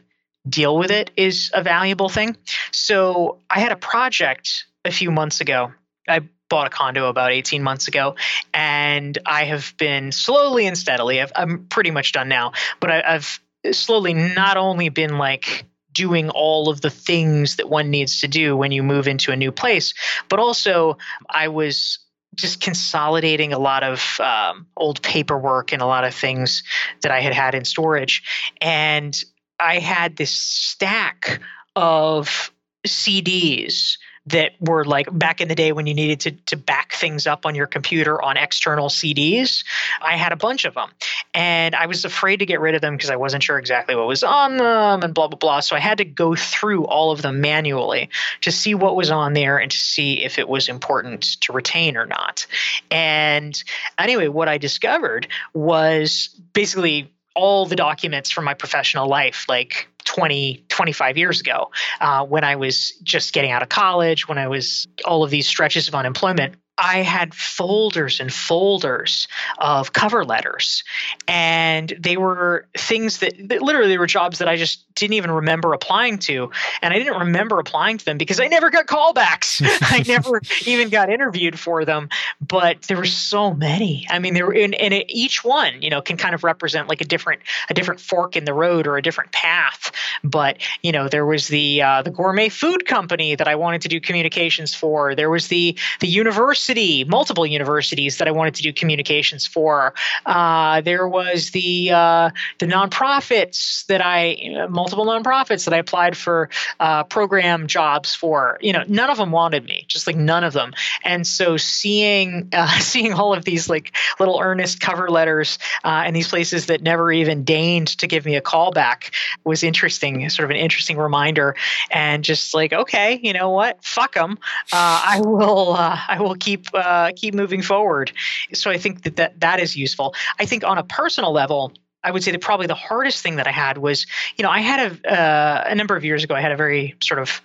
deal 0.47 0.77
with 0.77 0.91
it 0.91 1.11
is 1.17 1.51
a 1.53 1.61
valuable 1.61 2.07
thing. 2.07 2.37
So 2.71 3.39
I 3.49 3.59
had 3.59 3.71
a 3.71 3.75
project 3.75 4.65
a 4.85 4.91
few 4.91 5.11
months 5.11 5.41
ago. 5.41 5.73
I 6.07 6.21
bought 6.49 6.67
a 6.67 6.69
condo 6.69 7.09
about 7.09 7.31
18 7.31 7.63
months 7.63 7.87
ago 7.87 8.15
and 8.53 9.17
i 9.25 9.45
have 9.45 9.73
been 9.77 10.11
slowly 10.11 10.67
and 10.67 10.77
steadily 10.77 11.19
i 11.19 11.27
am 11.35 11.65
pretty 11.69 11.89
much 11.89 12.11
done 12.11 12.29
now 12.29 12.51
but 12.79 12.91
I, 12.91 13.03
i've 13.15 13.39
slowly 13.71 14.13
not 14.13 14.55
only 14.55 14.89
been 14.89 15.17
like 15.17 15.65
doing 15.95 16.29
all 16.29 16.69
of 16.69 16.81
the 16.81 16.91
things 16.91 17.55
that 17.55 17.69
one 17.69 17.89
needs 17.89 18.21
to 18.21 18.27
do 18.27 18.55
when 18.55 18.71
you 18.71 18.83
move 18.83 19.07
into 19.07 19.31
a 19.31 19.35
new 19.35 19.51
place. 19.51 19.95
But 20.29 20.39
also 20.39 20.97
i 21.29 21.47
was 21.47 21.99
just 22.35 22.59
consolidating 22.59 23.53
a 23.53 23.57
lot 23.57 23.81
of 23.81 24.19
um, 24.19 24.67
old 24.75 25.01
paperwork 25.01 25.71
and 25.71 25.81
a 25.81 25.85
lot 25.85 26.03
of 26.03 26.13
things 26.13 26.63
that 27.01 27.11
i 27.11 27.21
had 27.21 27.33
had 27.33 27.55
in 27.55 27.65
storage. 27.65 28.21
And 28.61 29.19
i 29.59 29.79
had 29.79 30.17
this 30.17 30.31
stack 30.31 31.41
of 31.75 32.51
cds 32.85 33.97
that 34.27 34.53
were 34.59 34.85
like 34.85 35.07
back 35.11 35.39
in 35.39 35.47
the 35.47 35.55
day 35.55 35.71
when 35.71 35.85
you 35.85 35.93
needed 35.93 36.19
to, 36.21 36.31
to 36.31 36.57
back 36.57 36.93
things 36.93 37.27
up 37.27 37.45
on 37.45 37.53
your 37.53 37.67
computer 37.67 38.21
on 38.21 38.37
external 38.37 38.89
CDs. 38.89 39.63
I 40.01 40.17
had 40.17 40.31
a 40.31 40.35
bunch 40.35 40.65
of 40.65 40.73
them 40.73 40.89
and 41.33 41.75
I 41.75 41.85
was 41.85 42.05
afraid 42.05 42.37
to 42.37 42.45
get 42.45 42.59
rid 42.59 42.75
of 42.75 42.81
them 42.81 42.95
because 42.95 43.11
I 43.11 43.17
wasn't 43.17 43.43
sure 43.43 43.59
exactly 43.59 43.95
what 43.95 44.07
was 44.07 44.23
on 44.23 44.57
them 44.57 45.03
and 45.03 45.13
blah, 45.13 45.27
blah, 45.27 45.37
blah. 45.37 45.59
So 45.59 45.75
I 45.75 45.79
had 45.79 45.99
to 45.99 46.05
go 46.05 46.35
through 46.35 46.85
all 46.85 47.11
of 47.11 47.21
them 47.21 47.41
manually 47.41 48.09
to 48.41 48.51
see 48.51 48.73
what 48.73 48.95
was 48.95 49.11
on 49.11 49.33
there 49.33 49.57
and 49.57 49.69
to 49.69 49.77
see 49.77 50.23
if 50.23 50.39
it 50.39 50.49
was 50.49 50.69
important 50.69 51.37
to 51.41 51.53
retain 51.53 51.95
or 51.95 52.05
not. 52.05 52.47
And 52.89 53.61
anyway, 53.97 54.27
what 54.27 54.47
I 54.47 54.57
discovered 54.57 55.27
was 55.53 56.29
basically 56.53 57.11
all 57.35 57.65
the 57.65 57.75
documents 57.75 58.31
from 58.31 58.45
my 58.45 58.53
professional 58.53 59.07
life, 59.07 59.45
like 59.47 59.89
20, 60.05 60.65
25 60.69 61.17
years 61.17 61.41
ago, 61.41 61.71
uh, 61.99 62.25
when 62.25 62.43
I 62.43 62.55
was 62.55 62.91
just 63.03 63.33
getting 63.33 63.51
out 63.51 63.61
of 63.61 63.69
college, 63.69 64.27
when 64.27 64.37
I 64.37 64.47
was 64.47 64.87
all 65.03 65.23
of 65.23 65.29
these 65.29 65.47
stretches 65.47 65.87
of 65.87 65.95
unemployment. 65.95 66.55
I 66.77 67.03
had 67.03 67.33
folders 67.33 68.19
and 68.19 68.33
folders 68.33 69.27
of 69.57 69.93
cover 69.93 70.25
letters, 70.25 70.83
and 71.27 71.93
they 71.97 72.17
were 72.17 72.67
things 72.77 73.19
that, 73.19 73.33
that, 73.47 73.61
literally 73.61 73.97
were 73.97 74.07
jobs 74.07 74.39
that 74.39 74.49
I 74.49 74.57
just 74.57 74.83
didn't 74.93 75.13
even 75.13 75.31
remember 75.31 75.73
applying 75.73 76.17
to, 76.19 76.51
and 76.81 76.93
I 76.93 76.97
didn't 76.97 77.17
remember 77.19 77.59
applying 77.59 77.97
to 77.99 78.05
them 78.05 78.17
because 78.17 78.41
I 78.41 78.47
never 78.47 78.69
got 78.69 78.87
callbacks. 78.87 79.61
I 79.81 80.03
never 80.05 80.41
even 80.65 80.89
got 80.89 81.09
interviewed 81.09 81.57
for 81.57 81.85
them, 81.85 82.09
but 82.41 82.81
there 82.83 82.97
were 82.97 83.05
so 83.05 83.53
many. 83.53 84.05
I 84.09 84.19
mean, 84.19 84.33
there 84.33 84.45
were, 84.45 84.53
and, 84.53 84.75
and 84.75 84.93
it, 84.93 85.05
each 85.09 85.45
one, 85.45 85.81
you 85.81 85.89
know, 85.89 86.01
can 86.01 86.17
kind 86.17 86.35
of 86.35 86.43
represent 86.43 86.89
like 86.89 86.99
a 86.99 87.05
different 87.05 87.41
a 87.69 87.73
different 87.73 88.01
fork 88.01 88.35
in 88.35 88.43
the 88.43 88.53
road 88.53 88.85
or 88.85 88.97
a 88.97 89.01
different 89.01 89.31
path. 89.31 89.91
But 90.25 90.57
you 90.81 90.91
know, 90.91 91.07
there 91.07 91.25
was 91.25 91.47
the 91.47 91.81
uh, 91.81 92.01
the 92.01 92.11
gourmet 92.11 92.49
food 92.49 92.85
company 92.85 93.35
that 93.35 93.47
I 93.47 93.55
wanted 93.55 93.81
to 93.83 93.87
do 93.87 94.01
communications 94.01 94.75
for. 94.75 95.15
There 95.15 95.29
was 95.29 95.47
the 95.47 95.77
the 96.01 96.07
university 96.07 96.64
university, 96.69 97.03
multiple 97.03 97.45
universities 97.45 98.17
that 98.17 98.27
I 98.27 98.31
wanted 98.31 98.55
to 98.55 98.63
do 98.63 98.73
communications 98.73 99.45
for. 99.45 99.93
Uh, 100.25 100.81
there 100.81 101.07
was 101.07 101.51
the 101.51 101.91
uh, 101.91 102.29
the 102.59 102.65
nonprofits 102.65 103.85
that 103.87 104.01
I 104.03 104.67
multiple 104.69 105.05
nonprofits 105.05 105.65
that 105.65 105.73
I 105.73 105.77
applied 105.77 106.17
for 106.17 106.49
uh, 106.79 107.03
program 107.03 107.67
jobs 107.67 108.15
for. 108.15 108.57
You 108.61 108.73
know, 108.73 108.83
none 108.87 109.09
of 109.09 109.17
them 109.17 109.31
wanted 109.31 109.65
me, 109.65 109.85
just 109.87 110.07
like 110.07 110.15
none 110.15 110.43
of 110.43 110.53
them. 110.53 110.73
And 111.03 111.25
so 111.25 111.57
seeing 111.57 112.49
uh, 112.53 112.67
seeing 112.79 113.13
all 113.13 113.33
of 113.33 113.45
these 113.45 113.69
like 113.69 113.95
little 114.19 114.39
earnest 114.41 114.79
cover 114.79 115.09
letters 115.09 115.59
uh, 115.83 116.03
and 116.05 116.15
these 116.15 116.27
places 116.27 116.67
that 116.67 116.81
never 116.81 117.11
even 117.11 117.43
deigned 117.43 117.87
to 117.99 118.07
give 118.07 118.25
me 118.25 118.35
a 118.35 118.41
call 118.41 118.71
back 118.71 119.13
was 119.43 119.63
interesting, 119.63 120.27
sort 120.29 120.45
of 120.45 120.51
an 120.51 120.57
interesting 120.57 120.97
reminder. 120.97 121.55
And 121.91 122.23
just 122.23 122.53
like, 122.53 122.73
okay, 122.73 123.19
you 123.21 123.33
know 123.33 123.51
what? 123.51 123.83
Fuck 123.83 124.15
them. 124.15 124.39
Uh, 124.71 125.01
I 125.05 125.21
will. 125.21 125.75
I 125.75 126.17
will 126.19 126.35
keep 126.35 126.54
keep 126.57 126.67
uh, 126.73 127.11
keep 127.15 127.33
moving 127.33 127.61
forward. 127.61 128.11
So 128.53 128.71
I 128.71 128.77
think 128.77 129.03
that, 129.03 129.15
that 129.17 129.39
that 129.39 129.59
is 129.59 129.75
useful. 129.75 130.15
I 130.39 130.45
think 130.45 130.63
on 130.63 130.77
a 130.77 130.83
personal 130.83 131.31
level. 131.31 131.71
I 132.03 132.11
would 132.11 132.23
say 132.23 132.29
that 132.29 132.41
probably 132.41 132.67
the 132.67 132.75
hardest 132.75 133.23
thing 133.23 133.37
that 133.37 133.47
I 133.47 133.51
had 133.51 133.79
was, 133.79 134.05
you 134.37 134.43
know, 134.43 134.49
I 134.51 134.59
had 134.59 134.91
a 135.03 135.11
uh, 135.11 135.63
a 135.65 135.73
number 135.73 135.95
of 135.95 136.05
years 136.05 136.23
ago. 136.23 136.35
I 136.35 136.41
had 136.41 136.51
a 136.51 136.55
very 136.55 136.93
sort 137.01 137.19
of 137.19 137.41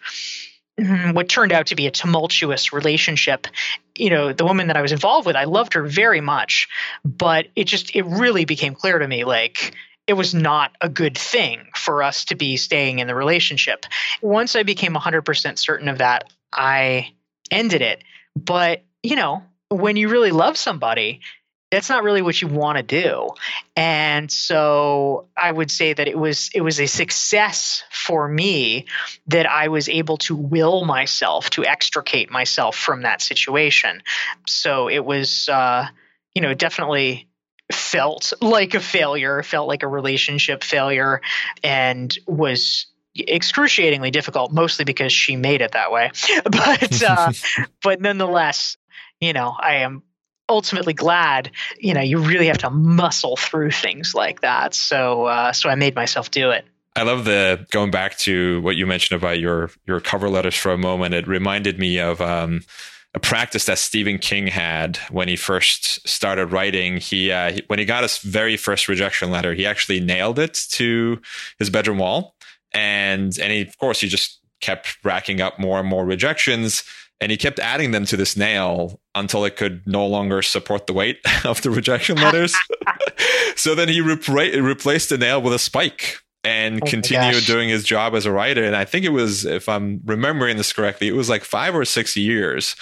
mm, 0.79 1.15
what 1.15 1.31
turned 1.31 1.51
out 1.51 1.67
to 1.69 1.75
be 1.75 1.87
a 1.87 1.91
tumultuous 1.91 2.71
relationship. 2.71 3.47
You 3.97 4.11
know, 4.11 4.35
the 4.35 4.45
woman 4.45 4.67
that 4.67 4.77
I 4.77 4.83
was 4.83 4.93
involved 4.93 5.27
with, 5.27 5.35
I 5.35 5.45
loved 5.45 5.73
her 5.73 5.85
very 5.85 6.21
much, 6.21 6.69
but 7.07 7.47
it 7.57 7.65
just 7.65 7.97
it 7.97 8.03
really 8.03 8.45
became 8.45 8.75
clear 8.75 8.99
to 8.99 9.09
me 9.09 9.25
like 9.25 9.75
it 10.07 10.15
was 10.15 10.35
not 10.35 10.73
a 10.81 10.89
good 10.89 11.17
thing 11.17 11.61
for 11.75 12.03
us 12.03 12.25
to 12.27 12.35
be 12.35 12.57
staying 12.57 12.99
in 12.99 13.07
the 13.07 13.15
relationship. 13.15 13.87
Once 14.21 14.57
I 14.57 14.63
became 14.63 14.93
100% 14.93 15.59
certain 15.59 15.89
of 15.89 15.99
that, 15.99 16.33
I 16.53 17.13
ended 17.51 17.81
it. 17.81 18.03
But 18.37 18.83
you 19.03 19.17
know, 19.17 19.43
when 19.69 19.97
you 19.97 20.09
really 20.09 20.31
love 20.31 20.57
somebody, 20.57 21.21
that's 21.71 21.89
not 21.89 22.03
really 22.03 22.23
what 22.23 22.41
you 22.41 22.49
want 22.49 22.77
to 22.79 22.83
do. 22.83 23.29
And 23.77 24.31
so 24.31 25.29
i 25.37 25.51
would 25.51 25.71
say 25.71 25.93
that 25.93 26.09
it 26.09 26.19
was 26.19 26.51
it 26.55 26.61
was 26.61 26.81
a 26.81 26.87
success 26.87 27.85
for 27.91 28.29
me 28.29 28.87
that 29.29 29.49
i 29.49 29.69
was 29.69 29.89
able 29.89 30.17
to 30.19 30.35
will 30.35 30.85
myself 30.85 31.51
to 31.51 31.65
extricate 31.65 32.31
myself 32.31 32.77
from 32.77 33.03
that 33.03 33.23
situation. 33.23 34.03
So 34.47 34.89
it 34.89 35.05
was 35.05 35.49
uh, 35.49 35.87
you 36.35 36.43
know 36.43 36.55
definitely 36.55 37.29
felt 37.73 38.33
like 38.41 38.75
a 38.75 38.81
failure 38.81 39.43
felt 39.45 39.69
like 39.69 39.85
a 39.85 39.89
relationship 39.89 40.65
failure 40.65 41.21
and 41.63 42.17
was 42.27 42.87
excruciatingly 43.17 44.11
difficult 44.11 44.53
mostly 44.53 44.85
because 44.85 45.13
she 45.13 45.37
made 45.37 45.61
it 45.61 45.73
that 45.73 45.93
way. 45.93 46.11
But 46.45 47.03
uh, 47.03 47.33
but 47.83 48.01
nonetheless 48.01 48.77
you 49.21 49.33
know, 49.33 49.55
I 49.59 49.77
am 49.77 50.03
ultimately 50.49 50.93
glad. 50.93 51.51
You 51.79 51.95
know, 51.95 52.01
you 52.01 52.19
really 52.19 52.47
have 52.47 52.59
to 52.59 52.71
muscle 52.71 53.37
through 53.37 53.71
things 53.71 54.15
like 54.15 54.41
that. 54.41 54.75
So, 54.75 55.27
uh, 55.27 55.53
so 55.53 55.69
I 55.69 55.75
made 55.75 55.95
myself 55.95 56.31
do 56.31 56.51
it. 56.51 56.65
I 56.97 57.03
love 57.03 57.25
the 57.25 57.67
going 57.71 57.93
back 57.93 58.19
to 58.19 58.61
what 58.63 58.77
you 58.77 58.87
mentioned 58.87 59.21
about 59.21 59.39
your 59.39 59.71
your 59.87 60.01
cover 60.01 60.29
letters 60.29 60.57
for 60.57 60.73
a 60.73 60.79
moment. 60.79 61.15
It 61.15 61.29
reminded 61.29 61.79
me 61.79 62.01
of 62.01 62.21
um, 62.21 62.63
a 63.15 63.21
practice 63.21 63.67
that 63.67 63.79
Stephen 63.79 64.19
King 64.19 64.49
had 64.49 64.97
when 65.09 65.29
he 65.29 65.37
first 65.37 66.07
started 66.09 66.47
writing. 66.47 66.97
He, 66.97 67.31
uh, 67.31 67.53
he 67.53 67.63
when 67.69 67.79
he 67.79 67.85
got 67.85 68.03
his 68.03 68.19
very 68.19 68.57
first 68.57 68.89
rejection 68.89 69.31
letter, 69.31 69.55
he 69.55 69.67
actually 69.67 70.01
nailed 70.01 70.41
it 70.41 70.55
to 70.71 71.21
his 71.61 71.71
bedroom 71.71 71.99
wall, 71.99 72.35
and 72.73 73.39
and 73.39 73.53
he, 73.53 73.63
of 73.63 73.79
course 73.79 74.01
he 74.01 74.09
just 74.09 74.41
kept 74.61 74.99
racking 75.05 75.41
up 75.41 75.59
more 75.59 75.79
and 75.79 75.89
more 75.89 76.05
rejections 76.05 76.83
and 77.21 77.31
he 77.31 77.37
kept 77.37 77.59
adding 77.59 77.91
them 77.91 78.07
to 78.07 78.17
this 78.17 78.37
nail 78.37 79.01
until 79.15 79.45
it 79.45 79.57
could 79.57 79.87
no 79.87 80.07
longer 80.07 80.43
support 80.43 80.87
the 80.87 80.93
weight 80.93 81.19
of 81.45 81.63
the 81.63 81.71
rejection 81.71 82.17
letters. 82.17 82.57
so 83.57 83.75
then 83.75 83.89
he 83.89 84.01
repra- 84.01 84.63
replaced 84.63 85.11
the 85.11 85.19
nail 85.19 85.41
with 85.43 85.53
a 85.53 85.59
spike 85.59 86.19
and 86.43 86.83
oh 86.83 86.87
continued 86.87 87.45
doing 87.45 87.69
his 87.69 87.85
job 87.85 88.15
as 88.15 88.25
a 88.25 88.33
writer. 88.33 88.65
And 88.65 88.75
I 88.75 88.87
think 88.87 89.05
it 89.05 89.11
was, 89.11 89.45
if 89.45 89.69
I'm 89.69 90.01
remembering 90.05 90.57
this 90.57 90.73
correctly, 90.73 91.09
it 91.09 91.15
was 91.15 91.29
like 91.29 91.45
five 91.45 91.75
or 91.75 91.85
six 91.85 92.17
years 92.17 92.77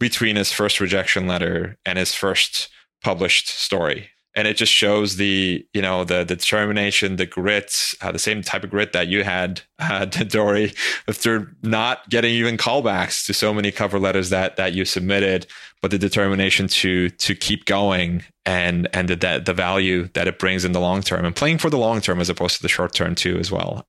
between 0.00 0.36
his 0.36 0.50
first 0.50 0.80
rejection 0.80 1.26
letter 1.26 1.76
and 1.84 1.98
his 1.98 2.14
first 2.14 2.70
published 3.02 3.48
story 3.48 4.10
and 4.34 4.48
it 4.48 4.56
just 4.56 4.72
shows 4.72 5.16
the 5.16 5.66
you 5.72 5.82
know 5.82 6.04
the, 6.04 6.18
the 6.24 6.36
determination 6.36 7.16
the 7.16 7.26
grit 7.26 7.94
uh, 8.00 8.12
the 8.12 8.18
same 8.18 8.42
type 8.42 8.64
of 8.64 8.70
grit 8.70 8.92
that 8.92 9.08
you 9.08 9.24
had 9.24 9.62
uh, 9.78 10.04
dorie 10.04 10.72
after 11.08 11.54
not 11.62 12.08
getting 12.10 12.32
even 12.32 12.56
callbacks 12.56 13.26
to 13.26 13.34
so 13.34 13.54
many 13.54 13.70
cover 13.70 13.98
letters 13.98 14.30
that 14.30 14.56
that 14.56 14.72
you 14.72 14.84
submitted 14.84 15.46
but 15.80 15.90
the 15.90 15.98
determination 15.98 16.68
to 16.68 17.10
to 17.10 17.34
keep 17.34 17.64
going 17.64 18.22
and 18.44 18.88
and 18.92 19.08
the 19.08 19.42
the 19.44 19.54
value 19.54 20.08
that 20.14 20.28
it 20.28 20.38
brings 20.38 20.64
in 20.64 20.72
the 20.72 20.80
long 20.80 21.02
term 21.02 21.24
and 21.24 21.36
playing 21.36 21.58
for 21.58 21.70
the 21.70 21.78
long 21.78 22.00
term 22.00 22.20
as 22.20 22.28
opposed 22.28 22.56
to 22.56 22.62
the 22.62 22.68
short 22.68 22.92
term 22.92 23.14
too 23.14 23.38
as 23.38 23.50
well 23.50 23.86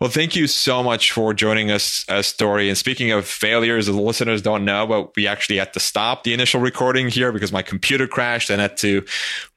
well, 0.00 0.08
thank 0.08 0.34
you 0.34 0.46
so 0.46 0.82
much 0.82 1.12
for 1.12 1.34
joining 1.34 1.70
us, 1.70 2.06
uh, 2.08 2.22
Story. 2.22 2.68
And 2.68 2.78
speaking 2.78 3.12
of 3.12 3.26
failures, 3.26 3.84
the 3.86 3.92
listeners 3.92 4.40
don't 4.40 4.64
know, 4.64 4.86
but 4.86 5.14
we 5.14 5.26
actually 5.26 5.58
had 5.58 5.74
to 5.74 5.80
stop 5.80 6.24
the 6.24 6.32
initial 6.32 6.60
recording 6.60 7.08
here 7.08 7.32
because 7.32 7.52
my 7.52 7.60
computer 7.60 8.06
crashed 8.06 8.48
and 8.48 8.62
had 8.62 8.78
to 8.78 9.04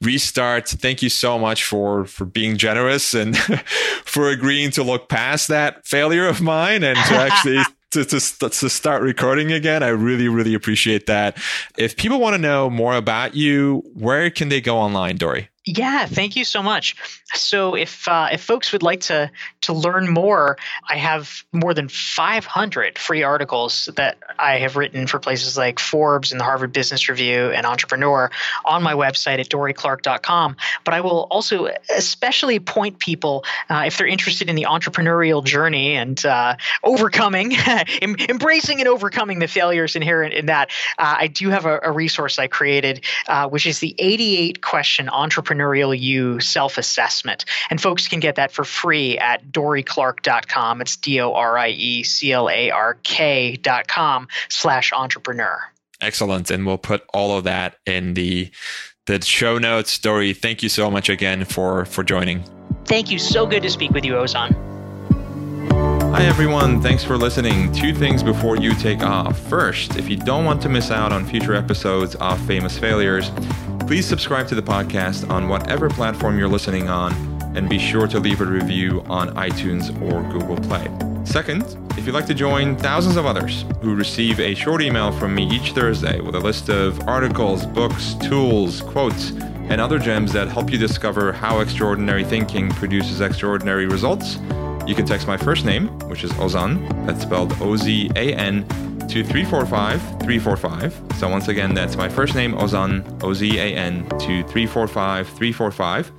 restart. 0.02 0.68
Thank 0.68 1.02
you 1.02 1.10
so 1.10 1.40
much 1.40 1.64
for 1.64 2.06
for 2.06 2.26
being 2.26 2.58
generous 2.58 3.14
and 3.14 3.38
for 4.06 4.30
agreeing 4.30 4.72
to 4.72 4.84
look 4.84 5.08
past 5.08 5.48
that 5.48 5.88
failure 5.88 6.28
of 6.28 6.42
mine 6.42 6.84
and 6.84 6.98
to 6.98 7.14
actually 7.16 7.64
to, 7.92 8.04
to, 8.04 8.50
to 8.50 8.70
start 8.70 9.02
recording 9.02 9.52
again. 9.52 9.82
I 9.82 9.90
really, 9.90 10.28
really 10.28 10.56
appreciate 10.56 11.06
that. 11.06 11.38
If 11.78 11.96
people 11.96 12.20
want 12.20 12.34
to 12.34 12.42
know 12.42 12.70
more 12.70 12.96
about 12.96 13.36
you, 13.36 13.84
where 13.94 14.30
can 14.30 14.50
they 14.50 14.60
go 14.60 14.78
online, 14.78 15.16
Dorie? 15.18 15.50
Yeah, 15.66 16.08
thank 16.08 16.36
you 16.36 16.44
so 16.44 16.62
much. 16.62 16.98
So, 17.36 17.74
if 17.74 18.06
uh, 18.10 18.28
if 18.34 18.44
folks 18.44 18.74
would 18.74 18.84
like 18.84 19.00
to 19.02 19.32
to 19.62 19.72
learn 19.72 20.10
more, 20.10 20.58
I 20.90 20.98
have 20.98 21.46
more 21.54 21.74
than 21.74 21.88
500 21.88 23.00
free 23.00 23.24
articles 23.24 23.88
that 23.96 24.18
I 24.38 24.58
have 24.58 24.76
written 24.76 25.08
for 25.08 25.20
places 25.20 25.58
like 25.58 25.80
Forbes 25.80 26.34
and 26.34 26.42
the 26.42 26.44
Harvard 26.44 26.74
Business 26.74 27.08
Review 27.08 27.50
and 27.52 27.66
Entrepreneur 27.66 28.30
on 28.66 28.84
my 28.84 28.94
website 28.94 29.40
at 29.40 29.48
dorieclark.com. 29.48 30.58
But 30.84 30.94
I 30.96 31.00
will 31.00 31.28
also 31.32 31.70
especially 31.96 32.60
point 32.60 33.00
people 33.00 33.46
uh, 33.70 33.84
if 33.88 33.98
they're 33.98 34.06
interested 34.06 34.50
in 34.50 34.58
the 34.58 34.68
entrepreneurial 34.70 35.46
journey 35.46 35.96
and 35.96 36.24
uh, 36.26 36.58
overcoming, 36.84 37.54
embracing 38.02 38.82
and 38.82 38.90
overcoming 38.90 39.40
the 39.40 39.48
failures 39.48 39.96
inherent 39.96 40.34
in 40.34 40.48
that. 40.48 40.72
Uh, 40.98 41.16
I 41.20 41.28
do 41.28 41.50
have 41.52 41.66
a, 41.66 41.80
a 41.84 41.92
resource 41.94 42.38
I 42.38 42.48
created, 42.48 43.06
uh, 43.30 43.48
which 43.48 43.66
is 43.66 43.80
the 43.80 43.96
88 43.98 44.62
question 44.62 45.08
entrepreneur 45.08 45.53
entrepreneurial 45.54 45.98
you 46.00 46.40
self 46.40 46.78
assessment. 46.78 47.46
And 47.70 47.82
folks 47.82 48.08
can 48.08 48.20
get 48.20 48.36
that 48.36 48.52
for 48.52 48.64
free 48.64 49.18
at 49.18 49.46
dorieclark.com. 49.52 50.82
It's 50.82 50.98
D 50.98 51.20
O 51.22 51.34
R 51.34 51.58
I 51.58 51.70
E 51.70 52.04
C 52.04 52.32
L 52.32 52.50
A 52.50 52.72
R 52.72 52.98
K.com 53.04 54.28
slash 54.50 54.92
entrepreneur. 54.94 55.62
Excellent. 56.02 56.52
And 56.52 56.66
we'll 56.66 56.78
put 56.78 57.04
all 57.14 57.38
of 57.38 57.46
that 57.46 57.78
in 57.86 58.14
the 58.14 58.52
the 59.06 59.22
show 59.22 59.58
notes. 59.58 60.00
Dorie, 60.00 60.34
thank 60.34 60.64
you 60.64 60.70
so 60.70 60.90
much 60.90 61.10
again 61.10 61.46
for 61.46 61.86
for 61.86 62.04
joining. 62.04 62.44
Thank 62.86 63.12
you. 63.12 63.20
So 63.20 63.46
good 63.46 63.64
to 63.64 63.70
speak 63.70 63.92
with 63.92 64.06
you, 64.06 64.14
Ozan. 64.14 64.73
Hi, 66.14 66.26
everyone. 66.26 66.80
Thanks 66.80 67.04
for 67.04 67.18
listening. 67.18 67.72
Two 67.72 67.92
things 67.92 68.22
before 68.22 68.56
you 68.56 68.76
take 68.76 69.02
off. 69.02 69.36
First, 69.50 69.96
if 69.96 70.08
you 70.08 70.16
don't 70.16 70.46
want 70.46 70.62
to 70.62 70.70
miss 70.70 70.92
out 70.92 71.12
on 71.12 71.26
future 71.26 71.56
episodes 71.56 72.14
of 72.18 72.40
Famous 72.46 72.78
Failures, 72.78 73.32
please 73.88 74.06
subscribe 74.06 74.48
to 74.50 74.56
the 74.56 74.62
podcast 74.62 75.28
on 75.32 75.50
whatever 75.50 75.90
platform 75.90 76.38
you're 76.38 76.48
listening 76.48 76.88
on 76.88 77.14
and 77.58 77.68
be 77.68 77.80
sure 77.80 78.06
to 78.06 78.20
leave 78.20 78.42
a 78.42 78.46
review 78.46 79.02
on 79.08 79.34
iTunes 79.34 79.90
or 80.04 80.22
Google 80.32 80.56
Play. 80.58 80.88
Second, 81.26 81.64
if 81.98 82.06
you'd 82.06 82.14
like 82.14 82.28
to 82.28 82.36
join 82.36 82.78
thousands 82.78 83.16
of 83.16 83.26
others 83.26 83.66
who 83.82 83.96
receive 83.96 84.40
a 84.40 84.54
short 84.54 84.84
email 84.84 85.12
from 85.12 85.34
me 85.34 85.50
each 85.50 85.72
Thursday 85.72 86.22
with 86.22 86.36
a 86.36 86.40
list 86.40 86.70
of 86.70 87.08
articles, 87.08 87.66
books, 87.66 88.14
tools, 88.22 88.82
quotes, 88.82 89.32
and 89.32 89.82
other 89.82 89.98
gems 89.98 90.32
that 90.34 90.48
help 90.48 90.70
you 90.70 90.78
discover 90.78 91.34
how 91.34 91.62
extraordinary 91.62 92.24
thinking 92.24 92.70
produces 92.70 93.20
extraordinary 93.20 93.88
results, 93.88 94.38
you 94.88 94.96
can 94.96 95.06
text 95.06 95.28
my 95.28 95.38
first 95.38 95.66
name, 95.66 95.88
which 96.10 96.24
is 96.24 96.32
Ozan, 96.34 97.06
that's 97.06 97.22
spelled 97.22 97.54
O 97.62 97.76
Z 97.76 98.12
A 98.16 98.34
N, 98.34 98.68
to 99.08 99.24
345 99.24 100.02
345. 100.02 101.02
So 101.18 101.30
once 101.30 101.48
again, 101.48 101.74
that's 101.74 101.96
my 101.96 102.10
first 102.10 102.36
name, 102.36 102.54
Ozan, 102.54 103.24
O 103.24 103.34
Z 103.34 103.58
A 103.58 103.76
N, 103.76 104.08
to 104.20 104.44
345 104.44 105.28
345. 105.28 106.12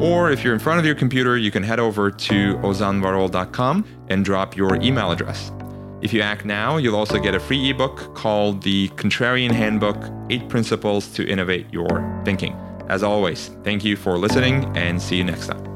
Or 0.00 0.30
if 0.30 0.42
you're 0.42 0.54
in 0.54 0.60
front 0.60 0.80
of 0.80 0.86
your 0.86 0.94
computer, 0.94 1.36
you 1.36 1.50
can 1.50 1.62
head 1.62 1.78
over 1.78 2.10
to 2.10 2.56
ozanvarol.com 2.58 3.84
and 4.08 4.24
drop 4.24 4.56
your 4.56 4.76
email 4.76 5.10
address. 5.10 5.52
If 6.00 6.12
you 6.12 6.20
act 6.20 6.44
now, 6.44 6.78
you'll 6.78 6.96
also 6.96 7.20
get 7.20 7.34
a 7.34 7.40
free 7.40 7.70
ebook 7.70 8.14
called 8.14 8.62
The 8.62 8.88
Contrarian 8.90 9.52
Handbook 9.52 9.96
Eight 10.30 10.48
Principles 10.48 11.08
to 11.12 11.26
Innovate 11.26 11.72
Your 11.72 12.22
Thinking. 12.24 12.54
As 12.88 13.02
always, 13.02 13.48
thank 13.62 13.84
you 13.84 13.96
for 13.96 14.18
listening 14.18 14.64
and 14.76 15.00
see 15.00 15.16
you 15.16 15.24
next 15.24 15.46
time. 15.46 15.71